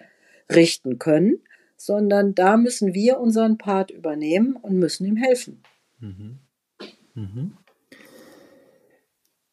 [0.52, 1.40] richten können,
[1.78, 5.62] sondern da müssen wir unseren Part übernehmen und müssen ihm helfen.
[6.00, 6.40] Mhm.
[7.14, 7.58] Mhm.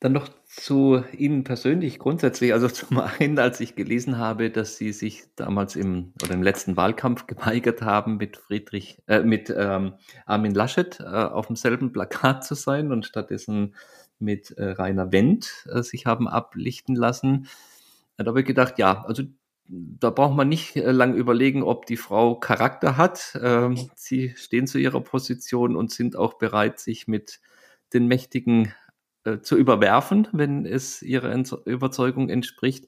[0.01, 2.53] Dann noch zu Ihnen persönlich grundsätzlich.
[2.53, 6.77] Also zum einen, als ich gelesen habe, dass Sie sich damals im oder im letzten
[6.77, 9.95] Wahlkampf geweigert haben, mit Friedrich, äh, mit ähm,
[10.27, 13.75] Armin Laschet äh, auf demselben Plakat zu sein und stattdessen
[14.19, 17.49] mit äh, Rainer Wendt äh, sich haben ablichten lassen.
[18.17, 19.25] Da habe ich gedacht, ja, also
[19.69, 23.39] da braucht man nicht äh, lang überlegen, ob die Frau Charakter hat.
[23.43, 27.41] Ähm, sie stehen zu ihrer Position und sind auch bereit, sich mit
[27.95, 28.73] den mächtigen
[29.25, 32.87] äh, zu überwerfen, wenn es ihrer Überzeugung entspricht.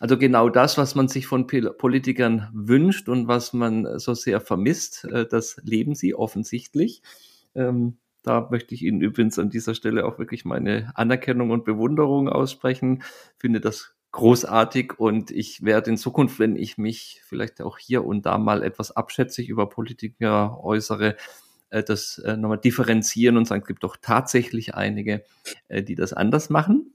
[0.00, 5.04] Also genau das, was man sich von Politikern wünscht und was man so sehr vermisst,
[5.04, 7.02] äh, das leben sie offensichtlich.
[7.54, 12.28] Ähm, da möchte ich Ihnen übrigens an dieser Stelle auch wirklich meine Anerkennung und Bewunderung
[12.28, 13.02] aussprechen.
[13.38, 18.26] Finde das großartig und ich werde in Zukunft, wenn ich mich vielleicht auch hier und
[18.26, 21.16] da mal etwas abschätzig über Politiker äußere,
[21.70, 25.24] das äh, nochmal differenzieren und sagen, es gibt doch tatsächlich einige,
[25.68, 26.94] äh, die das anders machen.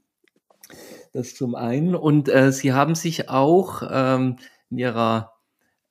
[1.12, 1.94] Das zum einen.
[1.94, 4.36] Und äh, sie haben sich auch ähm,
[4.70, 5.34] in ihrer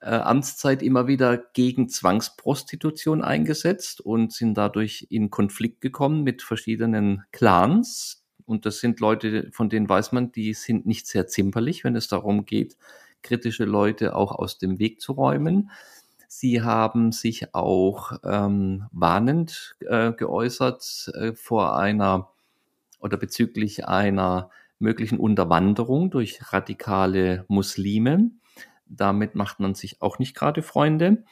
[0.02, 7.24] äh, Amtszeit immer wieder gegen Zwangsprostitution eingesetzt und sind dadurch in Konflikt gekommen mit verschiedenen
[7.32, 8.24] Clans.
[8.46, 12.08] Und das sind Leute, von denen weiß man, die sind nicht sehr zimperlich, wenn es
[12.08, 12.78] darum geht,
[13.22, 15.70] kritische Leute auch aus dem Weg zu räumen.
[16.32, 22.30] Sie haben sich auch ähm, warnend äh, geäußert äh, vor einer
[23.00, 28.30] oder bezüglich einer möglichen Unterwanderung durch radikale Muslime.
[28.86, 31.24] Damit macht man sich auch nicht gerade Freunde.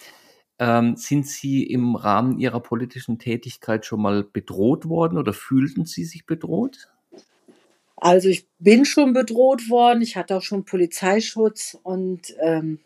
[0.57, 6.05] Ähm, sind Sie im Rahmen Ihrer politischen Tätigkeit schon mal bedroht worden oder fühlten Sie
[6.05, 6.89] sich bedroht?
[7.97, 10.01] Also ich bin schon bedroht worden.
[10.01, 12.79] Ich hatte auch schon Polizeischutz und ähm,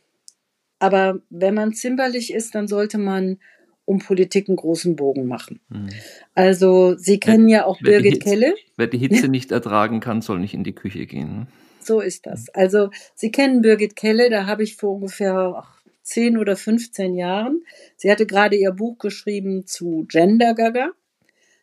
[0.82, 3.38] aber wenn man zimperlich ist, dann sollte man
[3.86, 5.60] um Politik einen großen Bogen machen.
[5.70, 5.90] Hm.
[6.34, 8.56] Also Sie kennen wer, ja auch Birgit Hitze, Kelle.
[8.78, 11.40] Wer die Hitze nicht ertragen kann, soll nicht in die Küche gehen.
[11.40, 11.48] Ne?
[11.82, 12.50] So ist das.
[12.50, 15.64] Also Sie kennen Birgit Kelle, da habe ich vor ungefähr
[16.02, 17.64] zehn oder 15 Jahren.
[17.96, 20.92] Sie hatte gerade ihr Buch geschrieben zu Gender Gaga.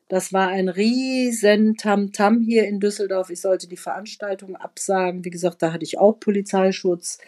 [0.08, 3.30] Das war ein riesen Tamtam -Tam hier in Düsseldorf.
[3.30, 5.24] Ich sollte die Veranstaltung absagen.
[5.24, 7.18] Wie gesagt, da hatte ich auch Polizeischutz.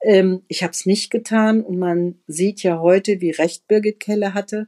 [0.00, 4.34] Ähm, ich habe es nicht getan und man sieht ja heute, wie recht Birgit Kelle
[4.34, 4.66] hatte.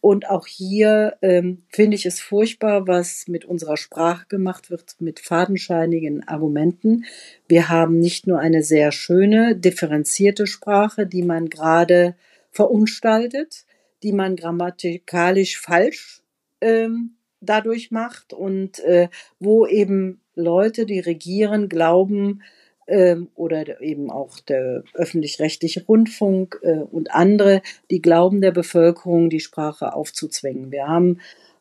[0.00, 5.18] Und auch hier ähm, finde ich es furchtbar, was mit unserer Sprache gemacht wird, mit
[5.18, 7.06] fadenscheinigen Argumenten.
[7.48, 12.14] Wir haben nicht nur eine sehr schöne, differenzierte Sprache, die man gerade
[12.52, 13.64] verunstaltet,
[14.02, 16.22] die man grammatikalisch falsch
[16.60, 19.08] ähm, dadurch macht und äh,
[19.40, 22.42] wo eben Leute, die regieren, glauben,
[22.86, 29.40] ähm, oder eben auch der öffentlich-rechtliche Rundfunk äh, und andere, die glauben der Bevölkerung, die
[29.40, 30.70] Sprache aufzuzwängen.
[30.70, 31.18] Wir haben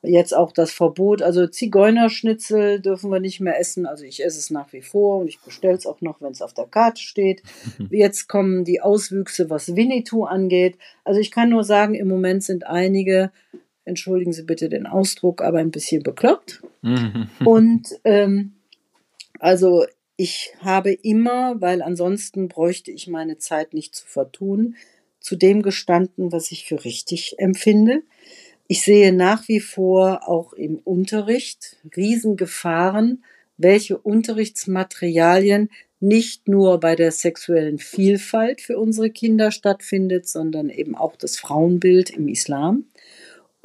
[0.08, 3.86] jetzt auch das Verbot, also Zigeunerschnitzel dürfen wir nicht mehr essen.
[3.86, 6.42] Also ich esse es nach wie vor und ich bestelle es auch noch, wenn es
[6.42, 7.42] auf der Karte steht.
[7.90, 10.78] Jetzt kommen die Auswüchse, was Winnetou angeht.
[11.04, 13.32] Also ich kann nur sagen, im Moment sind einige,
[13.84, 16.62] entschuldigen Sie bitte den Ausdruck, aber ein bisschen bekloppt.
[17.46, 18.54] und ähm,
[19.40, 19.86] also
[20.18, 24.76] ich habe immer, weil ansonsten bräuchte ich meine Zeit nicht zu vertun,
[25.20, 28.04] zu dem gestanden, was ich für richtig empfinde.
[28.68, 33.24] Ich sehe nach wie vor auch im Unterricht Riesengefahren,
[33.58, 41.16] welche Unterrichtsmaterialien nicht nur bei der sexuellen Vielfalt für unsere Kinder stattfindet, sondern eben auch
[41.16, 42.86] das Frauenbild im Islam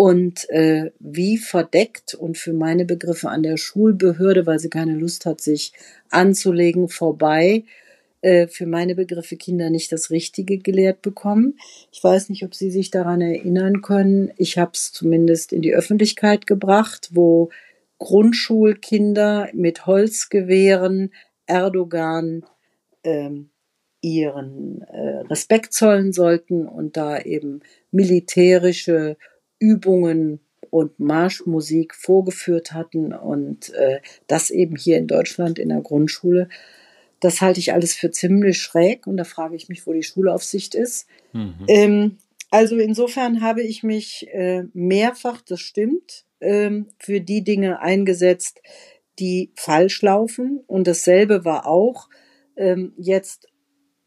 [0.01, 5.26] und äh, wie verdeckt und für meine Begriffe an der Schulbehörde, weil sie keine Lust
[5.26, 5.74] hat, sich
[6.09, 7.64] anzulegen, vorbei,
[8.22, 11.59] äh, für meine Begriffe Kinder nicht das Richtige gelehrt bekommen.
[11.92, 14.32] Ich weiß nicht, ob Sie sich daran erinnern können.
[14.38, 17.51] Ich habe es zumindest in die Öffentlichkeit gebracht, wo
[17.98, 21.12] Grundschulkinder mit Holzgewehren
[21.44, 22.46] Erdogan
[23.05, 23.51] ähm,
[24.01, 29.18] ihren äh, Respekt zollen sollten und da eben militärische
[29.61, 30.40] Übungen
[30.70, 36.48] und Marschmusik vorgeführt hatten und äh, das eben hier in Deutschland in der Grundschule.
[37.20, 40.74] Das halte ich alles für ziemlich schräg und da frage ich mich, wo die Schulaufsicht
[40.74, 41.06] ist.
[41.32, 41.64] Mhm.
[41.68, 42.16] Ähm,
[42.50, 48.61] also insofern habe ich mich äh, mehrfach, das stimmt, ähm, für die Dinge eingesetzt,
[49.18, 50.61] die falsch laufen.
[50.66, 52.08] Und dasselbe war auch
[52.56, 53.49] ähm, jetzt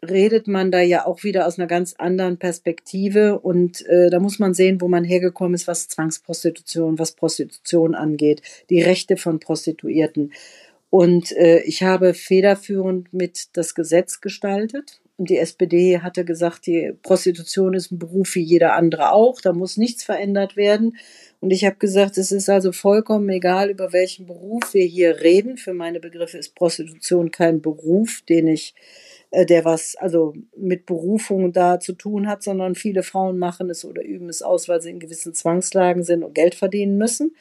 [0.09, 4.39] redet man da ja auch wieder aus einer ganz anderen Perspektive und äh, da muss
[4.39, 10.33] man sehen, wo man hergekommen ist, was Zwangsprostitution, was Prostitution angeht, die Rechte von Prostituierten.
[10.89, 15.01] Und äh, ich habe federführend mit das Gesetz gestaltet.
[15.17, 19.53] Und die SPD hatte gesagt, die Prostitution ist ein Beruf wie jeder andere auch, da
[19.53, 20.97] muss nichts verändert werden.
[21.39, 25.57] Und ich habe gesagt, es ist also vollkommen egal, über welchen Beruf wir hier reden.
[25.57, 28.73] Für meine Begriffe ist Prostitution kein Beruf, den ich
[29.33, 34.03] der was also mit Berufung da zu tun hat, sondern viele Frauen machen es oder
[34.03, 37.35] üben es aus, weil sie in gewissen Zwangslagen sind und Geld verdienen müssen.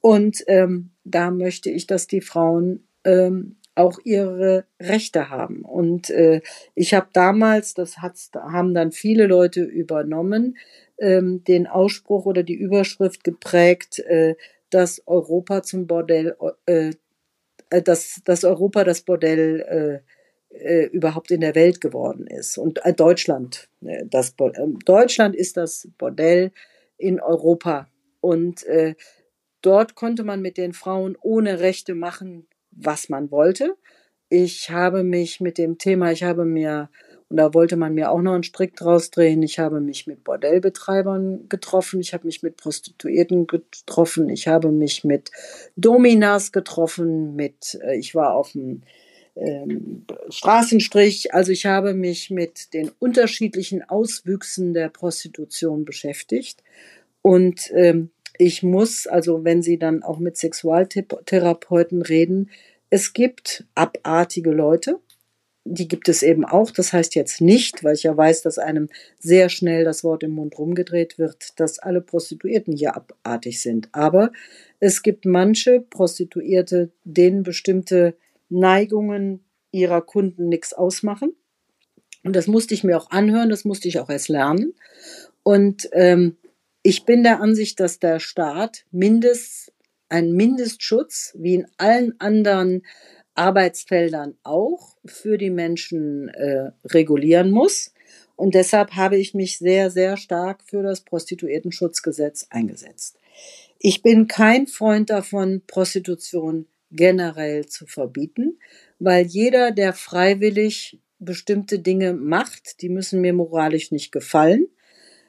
[0.00, 5.62] Und ähm, da möchte ich, dass die Frauen ähm, auch ihre Rechte haben.
[5.62, 6.42] Und äh,
[6.74, 10.58] ich habe damals, das hat's, haben dann viele Leute übernommen,
[10.98, 14.34] ähm, den Ausspruch oder die Überschrift geprägt, äh,
[14.70, 16.92] dass Europa zum Bordell, äh,
[17.70, 20.21] äh dass, dass Europa das Bordell äh,
[20.54, 22.58] äh, überhaupt in der Welt geworden ist.
[22.58, 24.50] Und äh, Deutschland, äh, das, äh,
[24.84, 26.52] Deutschland ist das Bordell
[26.98, 27.88] in Europa.
[28.20, 28.94] Und äh,
[29.62, 33.76] dort konnte man mit den Frauen ohne Rechte machen, was man wollte.
[34.28, 36.88] Ich habe mich mit dem Thema, ich habe mir,
[37.28, 40.24] und da wollte man mir auch noch einen Strick draus drehen, ich habe mich mit
[40.24, 45.30] Bordellbetreibern getroffen, ich habe mich mit Prostituierten getroffen, ich habe mich mit
[45.76, 48.82] Dominas getroffen, mit, äh, ich war auf dem
[49.36, 51.34] ähm, Straßenstrich.
[51.34, 56.62] Also ich habe mich mit den unterschiedlichen Auswüchsen der Prostitution beschäftigt.
[57.22, 62.50] Und ähm, ich muss, also wenn Sie dann auch mit Sexualtherapeuten reden,
[62.90, 64.98] es gibt abartige Leute,
[65.64, 66.70] die gibt es eben auch.
[66.70, 70.32] Das heißt jetzt nicht, weil ich ja weiß, dass einem sehr schnell das Wort im
[70.32, 73.88] Mund rumgedreht wird, dass alle Prostituierten hier abartig sind.
[73.92, 74.32] Aber
[74.80, 78.14] es gibt manche Prostituierte, denen bestimmte
[78.52, 81.34] Neigungen ihrer Kunden nichts ausmachen.
[82.22, 84.74] Und das musste ich mir auch anhören, das musste ich auch erst lernen.
[85.42, 86.36] Und ähm,
[86.82, 89.72] ich bin der Ansicht, dass der Staat Mindest,
[90.08, 92.82] einen Mindestschutz, wie in allen anderen
[93.34, 97.92] Arbeitsfeldern auch, für die Menschen äh, regulieren muss.
[98.36, 103.18] Und deshalb habe ich mich sehr, sehr stark für das Prostituiertenschutzgesetz eingesetzt.
[103.78, 108.58] Ich bin kein Freund davon, Prostitution generell zu verbieten,
[108.98, 114.68] weil jeder, der freiwillig bestimmte Dinge macht, die müssen mir moralisch nicht gefallen.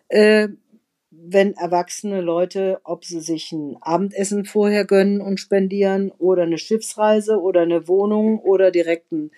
[0.10, 0.50] Äh,
[1.12, 7.40] wenn erwachsene Leute, ob sie sich ein Abendessen vorher gönnen und spendieren oder eine Schiffsreise
[7.40, 9.32] oder eine Wohnung oder direkt einen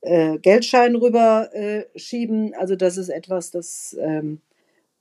[0.00, 4.40] äh, Geldschein rüber äh, schieben, also das ist etwas, das ähm,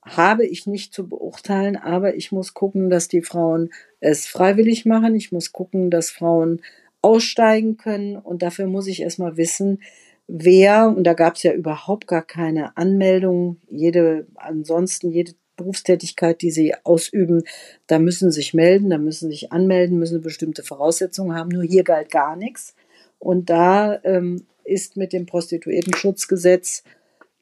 [0.03, 5.15] habe ich nicht zu beurteilen, aber ich muss gucken, dass die Frauen es freiwillig machen.
[5.15, 6.61] Ich muss gucken, dass Frauen
[7.01, 9.81] aussteigen können und dafür muss ich erstmal wissen,
[10.27, 16.51] wer, und da gab es ja überhaupt gar keine Anmeldung, jede, ansonsten jede Berufstätigkeit, die
[16.51, 17.43] sie ausüben,
[17.87, 21.49] da müssen sie sich melden, da müssen sie sich anmelden, müssen bestimmte Voraussetzungen haben.
[21.49, 22.75] Nur hier galt gar nichts.
[23.19, 26.83] Und da ähm, ist mit dem Prostituiertenschutzgesetz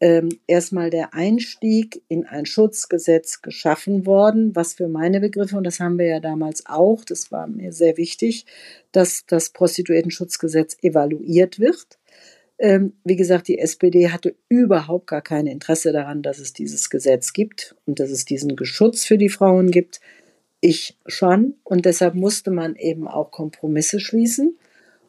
[0.01, 5.79] ähm, erstmal der Einstieg in ein Schutzgesetz geschaffen worden, was für meine Begriffe, und das
[5.79, 8.45] haben wir ja damals auch, das war mir sehr wichtig,
[8.91, 11.99] dass das Prostituiertenschutzgesetz evaluiert wird.
[12.59, 17.31] Ähm, wie gesagt, die SPD hatte überhaupt gar kein Interesse daran, dass es dieses Gesetz
[17.31, 20.01] gibt und dass es diesen Geschutz für die Frauen gibt.
[20.59, 21.55] Ich schon.
[21.63, 24.57] Und deshalb musste man eben auch Kompromisse schließen.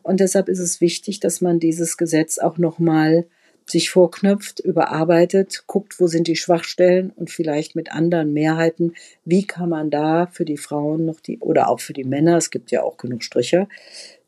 [0.03, 3.27] Und deshalb ist es wichtig, dass man dieses Gesetz auch nochmal
[3.71, 8.95] sich vorknöpft, überarbeitet, guckt, wo sind die Schwachstellen und vielleicht mit anderen Mehrheiten,
[9.25, 12.51] wie kann man da für die Frauen noch die oder auch für die Männer, es
[12.51, 13.69] gibt ja auch genug Striche,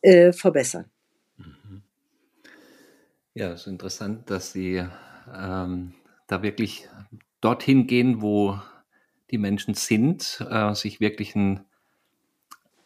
[0.01, 0.87] äh, verbessern.
[1.37, 1.83] Mhm.
[3.35, 4.85] Ja, es ist interessant, dass Sie
[5.35, 5.95] ähm,
[6.27, 6.89] da wirklich
[7.41, 8.59] dorthin gehen, wo
[9.31, 11.61] die Menschen sind, äh, sich wirklich ein,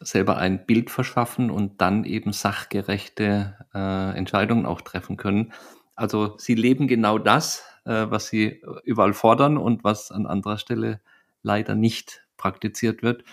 [0.00, 5.52] selber ein Bild verschaffen und dann eben sachgerechte äh, Entscheidungen auch treffen können.
[5.96, 11.00] Also sie leben genau das, äh, was sie überall fordern und was an anderer Stelle
[11.42, 13.24] leider nicht praktiziert wird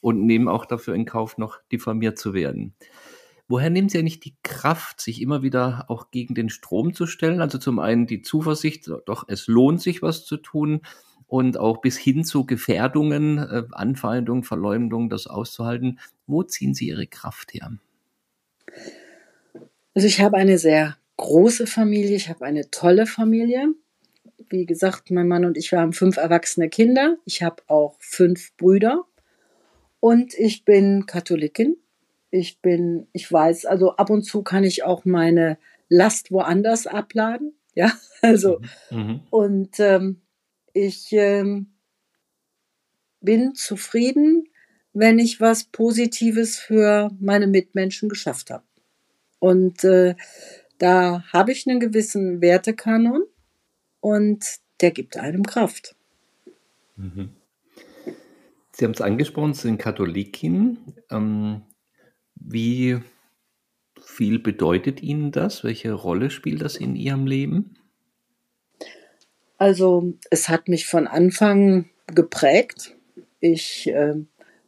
[0.00, 2.74] und nehmen auch dafür in Kauf, noch diffamiert zu werden.
[3.50, 7.40] woher nehmen Sie eigentlich die Kraft, sich immer wieder auch gegen den Strom zu stellen?
[7.40, 10.82] Also zum einen die Zuversicht, doch es lohnt sich was zu tun
[11.28, 15.98] und auch bis hin zu Gefährdungen, äh, Anfeindung, Verleumdung, das auszuhalten.
[16.26, 17.72] Wo ziehen Sie Ihre Kraft her?
[19.94, 23.74] Also ich habe eine sehr große Familie, ich habe eine tolle Familie.
[24.48, 27.18] Wie gesagt, mein Mann und ich, wir haben fünf erwachsene Kinder.
[27.26, 29.04] Ich habe auch fünf Brüder
[30.00, 31.76] und ich bin Katholikin.
[32.30, 35.58] Ich bin, ich weiß, also ab und zu kann ich auch meine
[35.88, 37.52] Last woanders abladen.
[37.74, 37.92] Ja,
[38.22, 38.60] also
[38.90, 38.98] mhm.
[38.98, 39.20] mhm.
[39.30, 40.20] und ähm,
[40.72, 41.74] ich ähm,
[43.20, 44.48] bin zufrieden,
[44.92, 48.64] wenn ich was Positives für meine Mitmenschen geschafft habe.
[49.38, 50.16] Und äh,
[50.78, 53.24] da habe ich einen gewissen Wertekanon
[54.00, 54.44] und
[54.80, 55.96] der gibt einem Kraft.
[56.96, 57.30] Mhm.
[58.72, 60.78] Sie haben es angesprochen, Sie sind Katholikin.
[61.10, 61.62] Ähm,
[62.36, 63.00] wie
[64.00, 65.64] viel bedeutet Ihnen das?
[65.64, 67.74] Welche Rolle spielt das in Ihrem Leben?
[69.56, 72.94] Also es hat mich von Anfang geprägt.
[73.40, 74.14] Ich äh,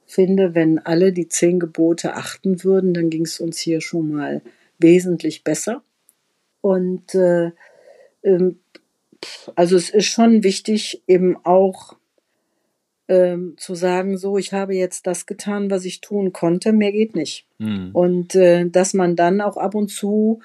[0.06, 4.42] finde, wenn alle die zehn Gebote achten würden, dann ging es uns hier schon mal
[4.78, 5.84] wesentlich besser.
[6.60, 7.52] Und äh,
[8.22, 8.54] äh,
[9.54, 11.96] also es ist schon wichtig, eben auch
[13.08, 17.14] ähm, zu sagen, so, ich habe jetzt das getan, was ich tun konnte, mehr geht
[17.14, 17.46] nicht.
[17.58, 17.90] Mhm.
[17.92, 20.40] Und äh, dass man dann auch ab und zu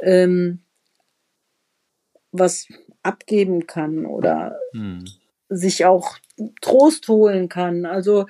[0.00, 0.60] ähm,
[2.32, 2.68] was
[3.02, 5.04] abgeben kann oder hm.
[5.48, 6.18] sich auch
[6.60, 7.86] Trost holen kann.
[7.86, 8.26] Also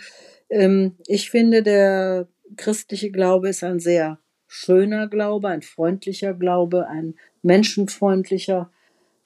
[0.48, 4.18] ähm, ich finde, der christliche Glaube ist ein sehr
[4.52, 8.68] schöner Glaube, ein freundlicher Glaube, ein menschenfreundlicher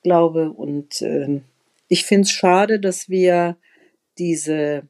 [0.03, 0.51] Glaube.
[0.51, 1.41] Und äh,
[1.89, 3.57] ich finde es schade, dass wir
[4.18, 4.83] diese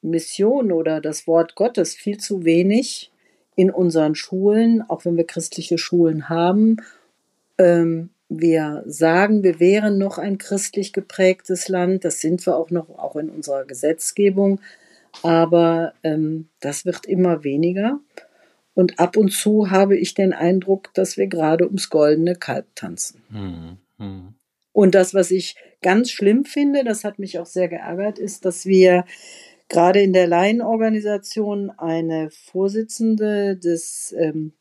[0.00, 3.12] Mission oder das Wort Gottes viel zu wenig
[3.56, 6.78] in unseren Schulen, auch wenn wir christliche Schulen haben,
[7.58, 12.06] ähm, wir sagen, wir wären noch ein christlich geprägtes Land.
[12.06, 14.60] Das sind wir auch noch, auch in unserer Gesetzgebung.
[15.22, 17.98] Aber ähm, das wird immer weniger.
[18.80, 23.22] Und ab und zu habe ich den Eindruck, dass wir gerade ums goldene Kalb tanzen.
[23.30, 24.34] Hm, hm.
[24.72, 28.64] Und das, was ich ganz schlimm finde, das hat mich auch sehr geärgert, ist, dass
[28.64, 29.04] wir
[29.68, 34.54] gerade in der Laienorganisation eine Vorsitzende des ähm,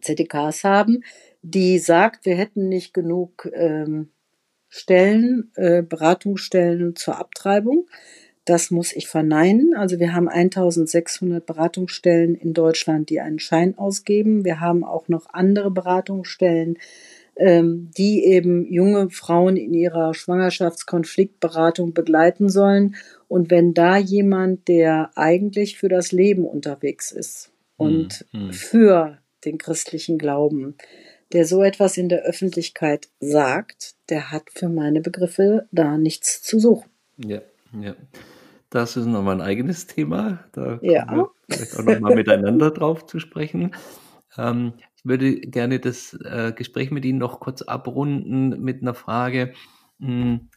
[0.00, 1.04] ZDKs haben,
[1.42, 4.10] die sagt, wir hätten nicht genug ähm,
[4.68, 7.86] Stellen, äh, Beratungsstellen zur Abtreibung.
[8.44, 9.74] Das muss ich verneinen.
[9.74, 14.44] Also wir haben 1600 Beratungsstellen in Deutschland, die einen Schein ausgeben.
[14.44, 16.78] Wir haben auch noch andere Beratungsstellen,
[17.36, 22.96] ähm, die eben junge Frauen in ihrer Schwangerschaftskonfliktberatung begleiten sollen.
[23.28, 28.52] Und wenn da jemand, der eigentlich für das Leben unterwegs ist und hm, hm.
[28.52, 30.76] für den christlichen Glauben,
[31.32, 36.60] der so etwas in der Öffentlichkeit sagt, der hat für meine Begriffe da nichts zu
[36.60, 36.90] suchen.
[37.16, 37.40] Ja,
[37.80, 37.96] ja.
[38.74, 40.40] Das ist nochmal ein eigenes Thema.
[40.50, 41.06] Da ja.
[41.06, 43.70] kommen wir vielleicht auch nochmal miteinander drauf zu sprechen.
[44.36, 49.52] Ähm, ich würde gerne das äh, Gespräch mit Ihnen noch kurz abrunden mit einer Frage.
[50.00, 50.48] Hm,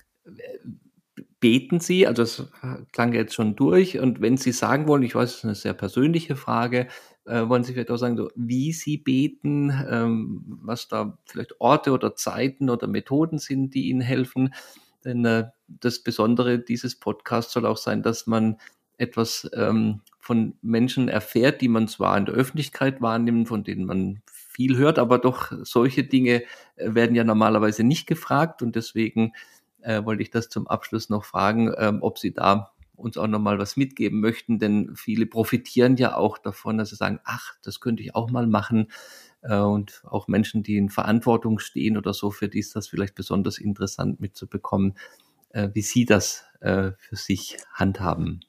[1.40, 2.52] beten Sie, also es
[2.92, 5.76] klang jetzt schon durch, und wenn Sie sagen wollen, ich weiß, es ist eine sehr
[5.76, 6.88] persönliche Frage,
[7.26, 11.92] äh, wollen Sie vielleicht auch sagen, so, wie Sie beten, ähm, was da vielleicht Orte
[11.92, 14.56] oder Zeiten oder Methoden sind, die Ihnen helfen.
[15.08, 18.58] Denn äh, das Besondere dieses Podcasts soll auch sein, dass man
[18.98, 24.22] etwas ähm, von Menschen erfährt, die man zwar in der Öffentlichkeit wahrnimmt, von denen man
[24.26, 26.44] viel hört, aber doch solche Dinge
[26.76, 29.32] äh, werden ja normalerweise nicht gefragt und deswegen
[29.82, 33.60] äh, wollte ich das zum Abschluss noch fragen, ähm, ob Sie da uns auch nochmal
[33.60, 38.04] was mitgeben möchten, denn viele profitieren ja auch davon, dass sie sagen, ach, das könnte
[38.04, 38.88] ich auch mal machen.
[39.48, 43.16] Äh, und auch Menschen, die in Verantwortung stehen oder so, für die ist das vielleicht
[43.16, 44.98] besonders interessant mitzubekommen,
[45.50, 48.42] äh, wie sie das äh, für sich handhaben.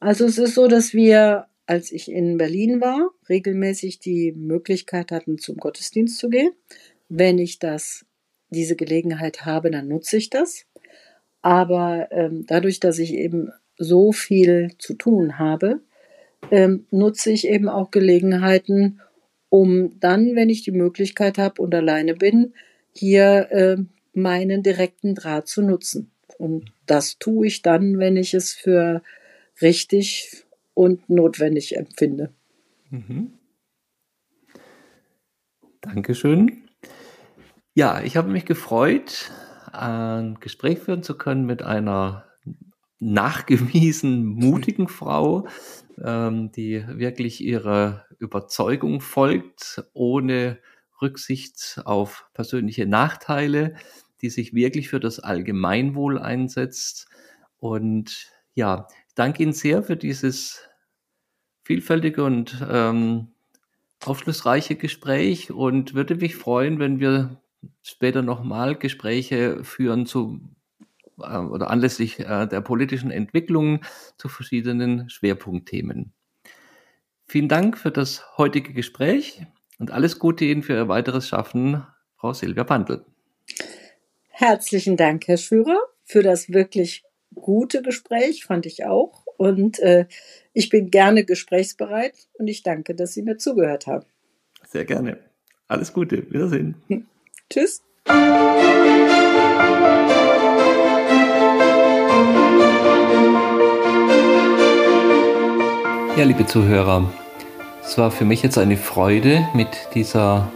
[0.00, 5.38] Also es ist so, dass wir, als ich in Berlin war, regelmäßig die Möglichkeit hatten,
[5.38, 6.52] zum Gottesdienst zu gehen.
[7.08, 8.04] Wenn ich das,
[8.50, 10.64] diese Gelegenheit habe, dann nutze ich das.
[11.40, 15.80] Aber ähm, dadurch, dass ich eben so viel zu tun habe,
[16.50, 19.00] ähm, nutze ich eben auch Gelegenheiten,
[19.52, 22.54] um dann, wenn ich die Möglichkeit habe und alleine bin,
[22.90, 23.76] hier äh,
[24.14, 26.10] meinen direkten Draht zu nutzen.
[26.38, 29.02] Und das tue ich dann, wenn ich es für
[29.60, 32.30] richtig und notwendig empfinde.
[32.88, 33.34] Mhm.
[35.82, 36.62] Dankeschön.
[37.74, 39.30] Ja, ich habe mich gefreut,
[39.70, 42.24] ein Gespräch führen zu können mit einer
[43.00, 45.46] nachgewiesen mutigen Frau,
[46.04, 50.58] ähm, die wirklich ihrer Überzeugung folgt, ohne
[51.00, 53.76] Rücksicht auf persönliche Nachteile,
[54.20, 57.08] die sich wirklich für das Allgemeinwohl einsetzt.
[57.58, 60.68] Und ja, ich danke Ihnen sehr für dieses
[61.64, 63.28] vielfältige und ähm,
[64.04, 67.40] aufschlussreiche Gespräch und würde mich freuen, wenn wir
[67.82, 70.40] später nochmal Gespräche führen zu
[71.18, 73.80] äh, oder anlässlich äh, der politischen Entwicklung
[74.16, 76.12] zu verschiedenen Schwerpunktthemen.
[77.26, 79.46] Vielen Dank für das heutige Gespräch
[79.78, 81.84] und alles Gute Ihnen für Ihr weiteres Schaffen,
[82.16, 83.04] Frau Silvia Pandl.
[84.28, 89.24] Herzlichen Dank, Herr Schürer, für das wirklich gute Gespräch, fand ich auch.
[89.36, 90.06] Und äh,
[90.52, 94.04] ich bin gerne gesprächsbereit und ich danke, dass Sie mir zugehört haben.
[94.68, 95.18] Sehr gerne.
[95.68, 96.30] Alles Gute.
[96.30, 96.76] Wiedersehen.
[97.50, 97.82] Tschüss.
[106.14, 107.10] Ja, liebe Zuhörer,
[107.82, 110.48] es war für mich jetzt eine Freude, mit dieser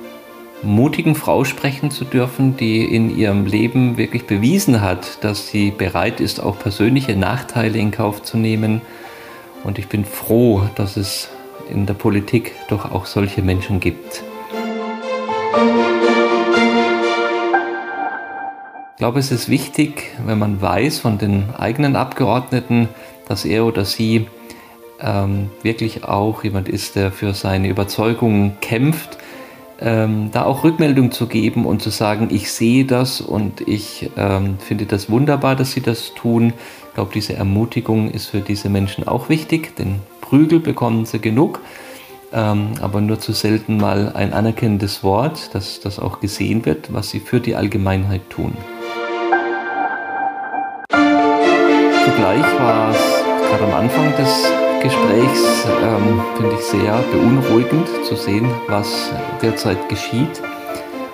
[0.63, 6.21] mutigen Frau sprechen zu dürfen, die in ihrem Leben wirklich bewiesen hat, dass sie bereit
[6.21, 8.83] ist, auch persönliche Nachteile in Kauf zu nehmen.
[9.65, 11.31] Und ich bin froh, dass es
[11.71, 14.23] in der Politik doch auch solche Menschen gibt.
[18.91, 22.91] Ich glaube, es ist wichtig, wenn man weiß von den eigenen Abgeordneten,
[23.27, 24.27] dass er oder sie
[25.01, 29.19] ähm, wirklich auch jemand ist, der für seine Überzeugungen kämpft,
[29.81, 34.59] ähm, da auch Rückmeldung zu geben und zu sagen, ich sehe das und ich ähm,
[34.59, 36.53] finde das wunderbar, dass sie das tun.
[36.89, 41.61] Ich glaube, diese Ermutigung ist für diese Menschen auch wichtig, denn Prügel bekommen sie genug,
[42.33, 47.11] ähm, aber nur zu selten mal ein anerkennendes Wort, dass das auch gesehen wird, was
[47.11, 48.57] sie für die Allgemeinheit tun.
[52.05, 52.99] Zugleich war es
[53.49, 59.13] gerade am Anfang des Gesprächs ähm, finde ich sehr beunruhigend zu sehen, was
[59.43, 60.43] derzeit geschieht.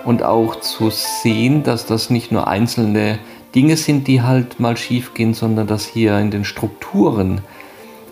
[0.04, 3.18] Und auch zu sehen, dass das nicht nur einzelne
[3.54, 7.40] Dinge sind, die halt mal schief gehen, sondern dass hier in den Strukturen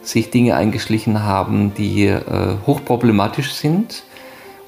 [0.02, 2.22] sich Dinge eingeschlichen haben, die äh,
[2.66, 4.04] hochproblematisch sind.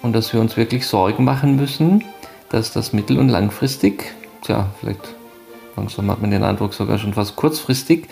[0.03, 2.05] Und dass wir uns wirklich Sorgen machen müssen,
[2.51, 5.15] dass das mittel- und langfristig, tja, vielleicht
[5.77, 8.09] langsam hat man den Eindruck sogar schon fast kurzfristig,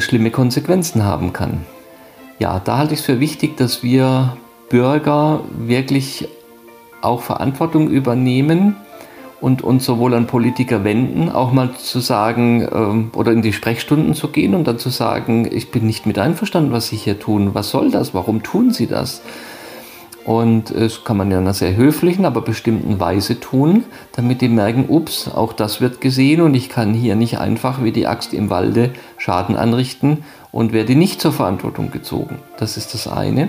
[0.00, 1.66] schlimme Konsequenzen haben kann.
[2.38, 4.36] Ja, da halte ich es für wichtig, dass wir
[4.68, 6.28] Bürger wirklich
[7.00, 8.76] auch Verantwortung übernehmen
[9.40, 14.14] und uns sowohl an Politiker wenden, auch mal zu sagen ähm, oder in die Sprechstunden
[14.14, 17.54] zu gehen und dann zu sagen, ich bin nicht mit einverstanden, was Sie hier tun.
[17.54, 18.14] Was soll das?
[18.14, 19.22] Warum tun Sie das?
[20.28, 24.50] Und das kann man ja in einer sehr höflichen, aber bestimmten Weise tun, damit die
[24.50, 28.34] merken, ups, auch das wird gesehen und ich kann hier nicht einfach wie die Axt
[28.34, 32.40] im Walde Schaden anrichten und werde nicht zur Verantwortung gezogen.
[32.58, 33.48] Das ist das eine.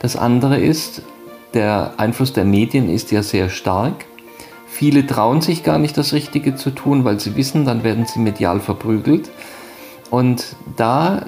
[0.00, 1.02] Das andere ist,
[1.54, 4.04] der Einfluss der Medien ist ja sehr stark.
[4.66, 8.18] Viele trauen sich gar nicht das Richtige zu tun, weil sie wissen, dann werden sie
[8.18, 9.30] medial verprügelt.
[10.10, 11.26] Und da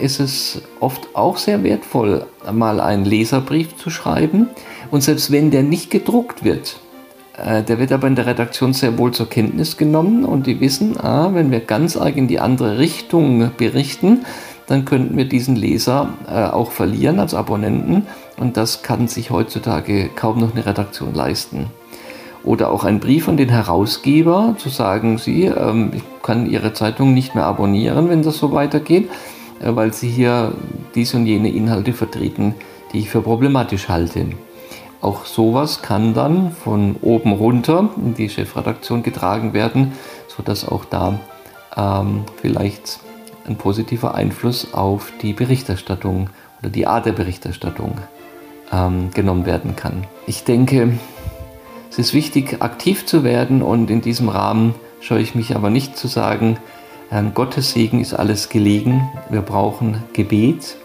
[0.00, 4.48] ist es oft auch sehr wertvoll, mal einen Leserbrief zu schreiben.
[4.90, 6.80] Und selbst wenn der nicht gedruckt wird,
[7.36, 10.98] äh, der wird aber in der Redaktion sehr wohl zur Kenntnis genommen und die wissen,
[11.00, 14.24] ah, wenn wir ganz arg in die andere Richtung berichten,
[14.66, 18.06] dann könnten wir diesen Leser äh, auch verlieren als Abonnenten
[18.38, 21.66] und das kann sich heutzutage kaum noch eine Redaktion leisten.
[22.42, 27.12] Oder auch ein Brief an den Herausgeber zu sagen, Sie, ähm, ich kann Ihre Zeitung
[27.12, 29.10] nicht mehr abonnieren, wenn das so weitergeht
[29.60, 30.54] weil sie hier
[30.94, 32.54] dies und jene Inhalte vertreten,
[32.92, 34.26] die ich für problematisch halte.
[35.00, 39.92] Auch sowas kann dann von oben runter in die Chefredaktion getragen werden,
[40.28, 41.18] sodass auch da
[41.76, 43.00] ähm, vielleicht
[43.46, 46.28] ein positiver Einfluss auf die Berichterstattung
[46.60, 47.94] oder die Art der Berichterstattung
[48.72, 50.04] ähm, genommen werden kann.
[50.26, 50.98] Ich denke,
[51.90, 55.96] es ist wichtig, aktiv zu werden und in diesem Rahmen scheue ich mich aber nicht
[55.96, 56.58] zu sagen,
[57.34, 59.10] Gottes Segen ist alles gelegen.
[59.30, 60.76] Wir brauchen Gebet.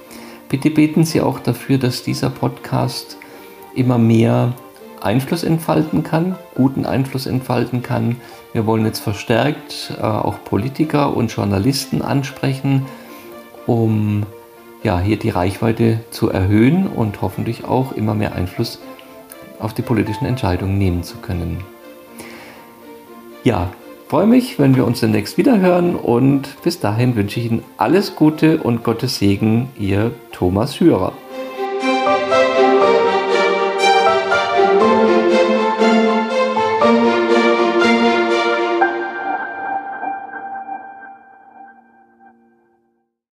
[0.49, 3.17] Bitte beten Sie auch dafür, dass dieser Podcast
[3.75, 4.53] immer mehr
[5.01, 8.15] Einfluss entfalten kann, guten Einfluss entfalten kann.
[8.53, 12.85] Wir wollen jetzt verstärkt äh, auch Politiker und Journalisten ansprechen,
[13.67, 14.23] um
[14.81, 18.79] ja, hier die Reichweite zu erhöhen und hoffentlich auch immer mehr Einfluss
[19.59, 21.63] auf die politischen Entscheidungen nehmen zu können.
[23.43, 23.69] Ja,
[24.07, 28.15] freue mich, wenn wir uns demnächst wieder hören und bis dahin wünsche ich Ihnen alles
[28.15, 31.13] Gute und Gottes Segen, Ihr Thomas Hürer.